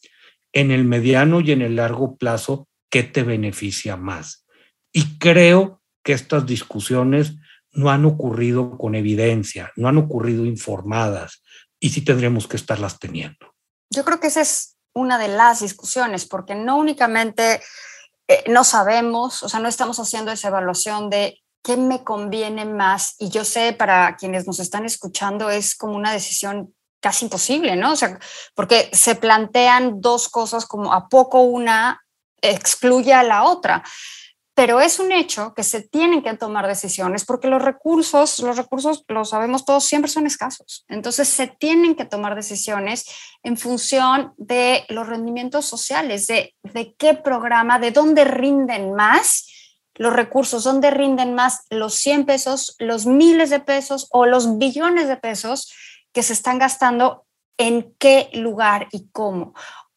en 0.53 0.71
el 0.71 0.86
mediano 0.86 1.39
y 1.39 1.51
en 1.51 1.62
el 1.62 1.75
largo 1.75 2.17
plazo, 2.17 2.67
¿qué 2.89 3.03
te 3.03 3.21
beneficia 3.21 3.95
más? 3.95 4.47
Y 4.91 5.19
creo 5.19 5.84
que 6.03 6.13
estas 6.13 6.47
discusiones 6.47 7.36
no 7.73 7.89
han 7.89 8.05
ocurrido 8.05 8.77
con 8.77 8.95
evidencia, 8.95 9.71
no 9.75 9.88
han 9.88 9.97
ocurrido 9.97 10.45
informadas 10.45 11.43
y 11.79 11.89
sí 11.89 12.01
tendremos 12.01 12.47
que 12.47 12.57
estarlas 12.57 12.99
teniendo. 12.99 13.53
Yo 13.89 14.05
creo 14.05 14.19
que 14.19 14.27
esa 14.27 14.41
es 14.41 14.77
una 14.93 15.17
de 15.17 15.27
las 15.27 15.62
discusiones, 15.62 16.25
porque 16.25 16.55
no 16.55 16.77
únicamente 16.77 17.62
eh, 18.27 18.43
no 18.47 18.63
sabemos, 18.63 19.43
o 19.43 19.49
sea, 19.49 19.59
no 19.59 19.67
estamos 19.67 19.99
haciendo 19.99 20.31
esa 20.31 20.47
evaluación 20.49 21.09
de 21.09 21.41
qué 21.63 21.77
me 21.77 22.03
conviene 22.03 22.65
más. 22.65 23.15
Y 23.19 23.29
yo 23.29 23.43
sé, 23.43 23.73
para 23.73 24.15
quienes 24.17 24.45
nos 24.45 24.59
están 24.59 24.86
escuchando, 24.86 25.49
es 25.49 25.75
como 25.75 25.95
una 25.95 26.12
decisión 26.12 26.73
casi 26.99 27.25
imposible, 27.25 27.75
¿no? 27.75 27.93
O 27.93 27.95
sea, 27.95 28.17
porque 28.55 28.89
se 28.93 29.15
plantean 29.15 29.99
dos 29.99 30.29
cosas 30.29 30.65
como 30.65 30.93
a 30.93 31.09
poco 31.09 31.41
una 31.41 32.01
excluye 32.41 33.13
a 33.13 33.23
la 33.23 33.43
otra 33.43 33.83
pero 34.55 34.79
es 34.79 34.99
un 34.99 35.11
hecho 35.11 35.53
que 35.55 35.63
se 35.63 35.81
tienen 35.81 36.21
que 36.21 36.33
tomar 36.35 36.67
decisiones 36.67 37.25
porque 37.25 37.47
los 37.47 37.61
recursos, 37.61 38.39
los 38.39 38.55
recursos, 38.55 39.03
lo 39.07 39.25
sabemos 39.25 39.65
todos, 39.65 39.83
siempre 39.83 40.11
son 40.11 40.27
escasos. 40.27 40.85
Entonces 40.87 41.27
se 41.27 41.47
tienen 41.47 41.95
que 41.95 42.05
tomar 42.05 42.35
decisiones 42.35 43.05
en 43.41 43.57
función 43.57 44.33
de 44.37 44.85
los 44.89 45.07
rendimientos 45.07 45.65
sociales, 45.65 46.27
de, 46.27 46.53
de 46.61 46.93
qué 46.95 47.15
programa, 47.15 47.79
de 47.79 47.91
dónde 47.91 48.25
rinden 48.25 48.93
más 48.93 49.47
los 49.95 50.13
recursos, 50.13 50.63
dónde 50.63 50.91
rinden 50.91 51.33
más 51.33 51.65
los 51.69 51.95
100 51.95 52.25
pesos, 52.25 52.75
los 52.79 53.05
miles 53.05 53.49
de 53.49 53.59
pesos 53.59 54.07
o 54.11 54.25
los 54.25 54.57
billones 54.57 55.07
de 55.07 55.17
pesos 55.17 55.71
que 56.11 56.23
se 56.23 56.33
están 56.33 56.59
gastando 56.59 57.25
en 57.57 57.93
qué 57.99 58.29
lugar 58.33 58.87
y 58.91 59.09
cómo. 59.11 59.53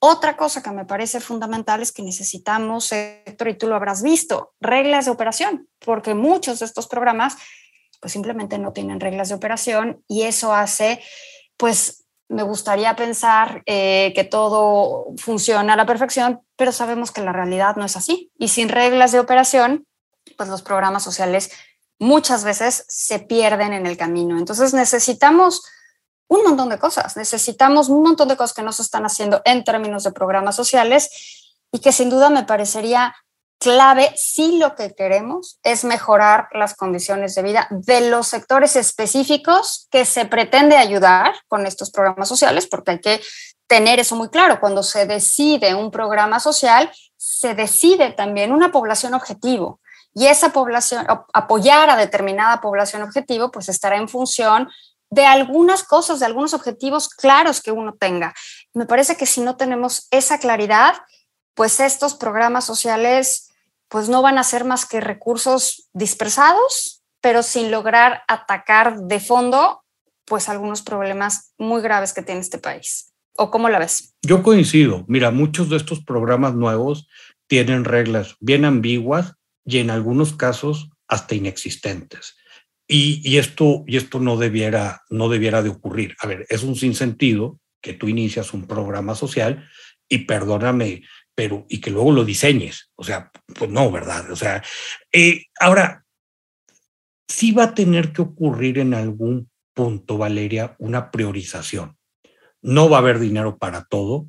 Otra 0.09 0.37
cosa 0.37 0.63
que 0.63 0.71
me 0.71 0.85
parece 0.85 1.19
fundamental 1.19 1.83
es 1.83 1.91
que 1.91 2.01
necesitamos, 2.01 2.93
Héctor, 2.93 3.49
y 3.49 3.55
tú 3.55 3.67
lo 3.67 3.75
habrás 3.75 4.05
visto, 4.05 4.55
reglas 4.61 5.07
de 5.07 5.11
operación, 5.11 5.69
porque 5.81 6.15
muchos 6.15 6.61
de 6.61 6.67
estos 6.67 6.87
programas 6.87 7.37
pues 8.01 8.13
simplemente 8.13 8.57
no 8.57 8.73
tienen 8.73 9.01
reglas 9.01 9.31
de 9.31 9.35
operación 9.35 10.05
y 10.07 10.23
eso 10.23 10.55
hace 10.55 11.03
pues 11.57 12.05
me 12.29 12.45
gustaría 12.45 12.95
pensar 12.95 13.65
eh, 13.67 14.13
que 14.15 14.23
todo 14.23 15.07
funciona 15.17 15.73
a 15.73 15.77
la 15.77 15.87
perfección, 15.87 16.41
pero 16.55 16.71
sabemos 16.71 17.11
que 17.11 17.23
la 17.23 17.33
realidad 17.33 17.75
no 17.75 17.85
es 17.85 17.97
así. 17.97 18.31
Y 18.39 18.47
sin 18.47 18.69
reglas 18.69 19.11
de 19.11 19.19
operación, 19.19 19.89
pues 20.37 20.49
los 20.49 20.63
programas 20.63 21.03
sociales 21.03 21.51
muchas 21.99 22.45
veces 22.45 22.85
se 22.87 23.19
pierden 23.19 23.73
en 23.73 23.87
el 23.87 23.97
camino. 23.97 24.39
Entonces 24.39 24.73
necesitamos 24.73 25.65
un 26.29 26.43
montón 26.43 26.69
de 26.69 26.79
cosas, 26.79 27.17
necesitamos 27.17 27.89
un 27.89 28.03
montón 28.03 28.29
de 28.29 28.37
cosas 28.37 28.55
que 28.55 28.63
no 28.63 28.73
se 28.73 28.83
están 28.83 29.05
haciendo 29.05 29.43
en 29.45 29.65
términos 29.65 30.03
de 30.05 30.13
programas 30.13 30.57
sociales 30.57 31.55
y 31.73 31.81
que 31.81 31.93
sin 31.93 32.11
duda 32.11 32.31
me 32.31 32.45
parecería 32.45 33.15
clave 33.59 34.13
si 34.17 34.59
lo 34.59 34.75
que 34.75 34.95
queremos 34.95 35.59
es 35.63 35.85
mejorar 35.85 36.49
las 36.53 36.75
condiciones 36.75 37.35
de 37.35 37.43
vida 37.43 37.69
de 37.71 38.11
los 38.11 38.27
sectores 38.27 38.77
específicos 38.77 39.89
que 39.91 40.05
se 40.05 40.27
pretende 40.27 40.77
ayudar 40.77 41.35
con 41.49 41.67
estos 41.67 41.91
programas 41.91 42.29
sociales, 42.29 42.67
porque 42.67 42.93
hay 42.93 43.01
que 43.01 43.21
tener 43.67 43.99
eso 43.99 44.15
muy 44.17 44.29
claro. 44.29 44.61
Cuando 44.61 44.83
se 44.83 45.07
decide 45.07 45.75
un 45.75 45.91
programa 45.91 46.39
social, 46.39 46.91
se 47.17 47.55
decide 47.55 48.13
también 48.13 48.53
una 48.53 48.71
población 48.71 49.15
objetivo. 49.15 49.81
Y 50.15 50.27
esa 50.27 50.51
población, 50.51 51.07
apoyar 51.33 51.91
a 51.91 51.97
determinada 51.97 52.61
población 52.61 53.03
objetivo, 53.03 53.51
pues 53.51 53.69
estará 53.69 53.97
en 53.97 54.09
función 54.09 54.71
de 55.11 55.25
algunas 55.25 55.83
cosas, 55.83 56.21
de 56.21 56.27
algunos 56.27 56.55
objetivos 56.55 57.09
claros 57.09 57.61
que 57.61 57.73
uno 57.73 57.95
tenga. 57.95 58.35
Me 58.75 58.87
parece 58.87 59.17
que 59.17 59.27
si 59.27 59.41
no 59.41 59.57
tenemos 59.57 60.09
esa 60.11 60.39
claridad, 60.39 60.95
pues 61.55 61.81
estos 61.81 62.15
programas 62.15 62.65
sociales 62.65 63.51
pues 63.89 64.09
no 64.09 64.21
van 64.21 64.39
a 64.39 64.45
ser 64.45 64.65
más 64.65 64.85
que 64.85 65.01
recursos 65.01 65.89
dispersados, 65.93 67.03
pero 67.21 67.43
sin 67.43 67.71
lograr 67.71 68.23
atacar 68.29 68.99
de 68.99 69.21
fondo 69.21 69.83
pues 70.25 70.49
algunos 70.49 70.83
problemas 70.83 71.53
muy 71.57 71.81
graves 71.81 72.13
que 72.13 72.23
tiene 72.23 72.41
este 72.41 72.59
país. 72.59 73.13
¿O 73.37 73.51
cómo 73.51 73.69
la 73.69 73.79
ves? 73.79 74.15
Yo 74.23 74.43
coincido. 74.43 75.05
Mira, 75.09 75.31
muchos 75.31 75.71
de 75.71 75.77
estos 75.77 76.03
programas 76.03 76.55
nuevos 76.55 77.07
tienen 77.47 77.85
reglas 77.85 78.35
bien 78.41 78.65
ambiguas 78.65 79.35
y 79.65 79.79
en 79.79 79.91
algunos 79.91 80.35
casos 80.35 80.91
hasta 81.07 81.35
inexistentes. 81.35 82.37
Y, 82.89 83.37
esto, 83.39 83.85
y 83.87 83.97
esto 83.97 84.21
no, 84.21 84.37
debiera, 84.37 85.03
no 85.11 85.29
debiera 85.29 85.63
de 85.63 85.71
ocurrir. 85.71 86.15
A 86.21 86.29
ver, 86.29 86.47
es 86.49 86.63
un 86.63 86.77
sinsentido 86.77 87.59
que 87.81 87.95
tú 87.95 88.09
inicias 88.09 88.55
un 88.55 88.67
programa 88.67 89.15
social 89.17 89.69
y 90.09 90.19
perdóname, 90.19 91.03
pero 91.35 91.67
y 91.69 91.81
que 91.81 91.91
luego 91.91 92.13
lo 92.13 92.25
diseñes. 92.25 92.93
O 92.95 93.03
sea, 93.03 93.33
pues 93.59 93.71
no, 93.71 93.91
¿verdad? 93.91 94.31
O 94.31 94.37
sea, 94.37 94.63
eh, 95.13 95.47
ahora, 95.59 96.05
sí 97.29 97.53
va 97.53 97.65
a 97.65 97.75
tener 97.75 98.13
que 98.13 98.23
ocurrir 98.23 98.79
en 98.79 98.95
algún 98.95 99.51
punto, 99.75 100.17
Valeria, 100.17 100.77
una 100.79 101.11
priorización. 101.11 101.97
No 102.63 102.89
va 102.89 102.99
a 102.99 103.01
haber 103.01 103.19
dinero 103.19 103.59
para 103.59 103.85
todo 103.85 104.29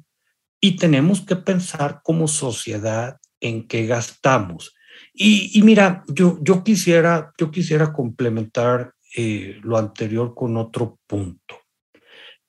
y 0.59 0.75
tenemos 0.77 1.21
que 1.21 1.35
pensar 1.35 2.01
como 2.03 2.27
sociedad 2.27 3.19
en 3.39 3.67
qué 3.67 3.85
gastamos. 3.85 4.75
Y, 5.19 5.63
mira, 5.63 6.03
yo, 6.07 6.37
yo, 6.43 6.63
quisiera, 6.63 7.33
yo 7.39 7.49
quisiera 7.49 7.91
complementar 7.91 8.93
eh, 9.15 9.59
lo 9.63 9.77
anterior 9.77 10.35
con 10.35 10.57
otro 10.57 10.99
punto. 11.07 11.55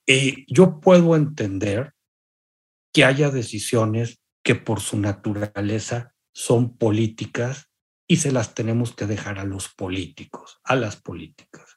Eh, 0.05 0.45
yo 0.47 0.79
puedo 0.79 1.15
entender 1.15 1.93
que 2.93 3.05
haya 3.05 3.31
decisiones 3.31 4.19
que 4.43 4.53
por 4.53 4.81
su 4.81 4.99
naturaleza 4.99 6.13
son 6.31 6.77
políticas 6.77 7.69
y 8.07 8.17
se 8.17 8.31
las 8.31 8.53
tenemos 8.53 8.95
que 8.95 9.07
dejar 9.07 9.39
a 9.39 9.45
los 9.45 9.69
políticos, 9.69 10.59
a 10.63 10.75
las 10.75 10.95
políticas. 10.95 11.75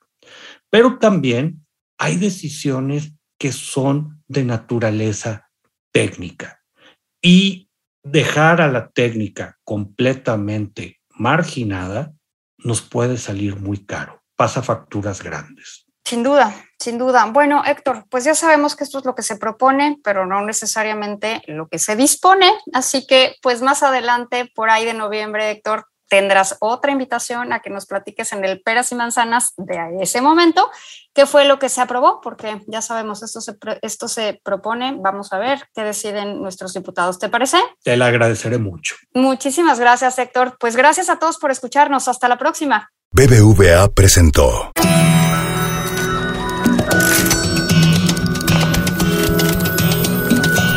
Pero 0.68 0.98
también 0.98 1.66
hay 1.98 2.16
decisiones 2.16 3.12
que 3.38 3.52
son 3.52 4.22
de 4.28 4.44
naturaleza 4.44 5.50
técnica 5.90 6.62
y 7.22 7.70
dejar 8.02 8.60
a 8.60 8.68
la 8.68 8.90
técnica 8.90 9.58
completamente 9.64 11.00
marginada 11.10 12.12
nos 12.58 12.82
puede 12.82 13.16
salir 13.16 13.56
muy 13.56 13.84
caro, 13.84 14.22
pasa 14.36 14.62
facturas 14.62 15.22
grandes. 15.22 15.86
Sin 16.04 16.22
duda, 16.22 16.52
sin 16.78 16.98
duda. 16.98 17.26
Bueno, 17.26 17.62
Héctor, 17.64 18.04
pues 18.10 18.24
ya 18.24 18.34
sabemos 18.34 18.74
que 18.74 18.84
esto 18.84 18.98
es 18.98 19.04
lo 19.04 19.14
que 19.14 19.22
se 19.22 19.36
propone, 19.36 19.98
pero 20.02 20.26
no 20.26 20.44
necesariamente 20.44 21.42
lo 21.46 21.68
que 21.68 21.78
se 21.78 21.94
dispone. 21.94 22.50
Así 22.72 23.06
que, 23.06 23.36
pues 23.40 23.62
más 23.62 23.82
adelante, 23.82 24.50
por 24.54 24.68
ahí 24.68 24.84
de 24.84 24.94
noviembre, 24.94 25.50
Héctor, 25.50 25.86
tendrás 26.12 26.58
otra 26.60 26.92
invitación 26.92 27.54
a 27.54 27.60
que 27.60 27.70
nos 27.70 27.86
platiques 27.86 28.34
en 28.34 28.44
el 28.44 28.60
Peras 28.60 28.92
y 28.92 28.94
Manzanas 28.94 29.54
de 29.56 29.96
ese 30.02 30.20
momento, 30.20 30.70
qué 31.14 31.24
fue 31.24 31.46
lo 31.46 31.58
que 31.58 31.70
se 31.70 31.80
aprobó, 31.80 32.20
porque 32.20 32.60
ya 32.66 32.82
sabemos, 32.82 33.22
esto 33.22 33.40
se, 33.40 33.56
esto 33.80 34.08
se 34.08 34.38
propone, 34.44 34.94
vamos 34.98 35.32
a 35.32 35.38
ver 35.38 35.70
qué 35.74 35.82
deciden 35.82 36.42
nuestros 36.42 36.74
diputados. 36.74 37.18
¿Te 37.18 37.30
parece? 37.30 37.56
Te 37.82 37.96
lo 37.96 38.04
agradeceré 38.04 38.58
mucho. 38.58 38.94
Muchísimas 39.14 39.80
gracias, 39.80 40.18
Héctor. 40.18 40.54
Pues 40.60 40.76
gracias 40.76 41.08
a 41.08 41.18
todos 41.18 41.38
por 41.38 41.50
escucharnos. 41.50 42.06
Hasta 42.08 42.28
la 42.28 42.36
próxima. 42.36 42.92
BBVA 43.12 43.88
presentó. 43.88 44.70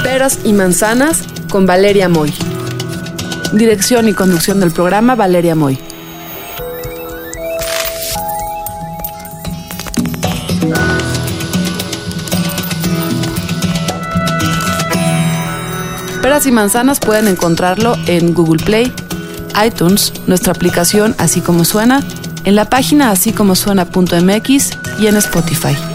Peras 0.01 0.39
y 0.45 0.53
manzanas 0.53 1.23
con 1.49 1.65
Valeria 1.65 2.07
Moy. 2.07 2.33
Dirección 3.53 4.07
y 4.07 4.13
conducción 4.13 4.59
del 4.59 4.71
programa 4.71 5.15
Valeria 5.15 5.55
Moy. 5.55 5.79
Peras 16.21 16.45
y 16.47 16.51
manzanas 16.51 16.99
pueden 16.99 17.27
encontrarlo 17.27 17.95
en 18.07 18.33
Google 18.33 18.63
Play, 18.63 18.91
iTunes, 19.63 20.11
nuestra 20.27 20.53
aplicación 20.53 21.15
Así 21.17 21.39
como 21.39 21.63
suena, 21.65 22.03
en 22.43 22.55
la 22.55 22.65
página 22.65 23.11
así 23.11 23.31
como 23.31 23.55
suena.mx 23.55 24.71
y 24.99 25.07
en 25.07 25.15
Spotify. 25.17 25.94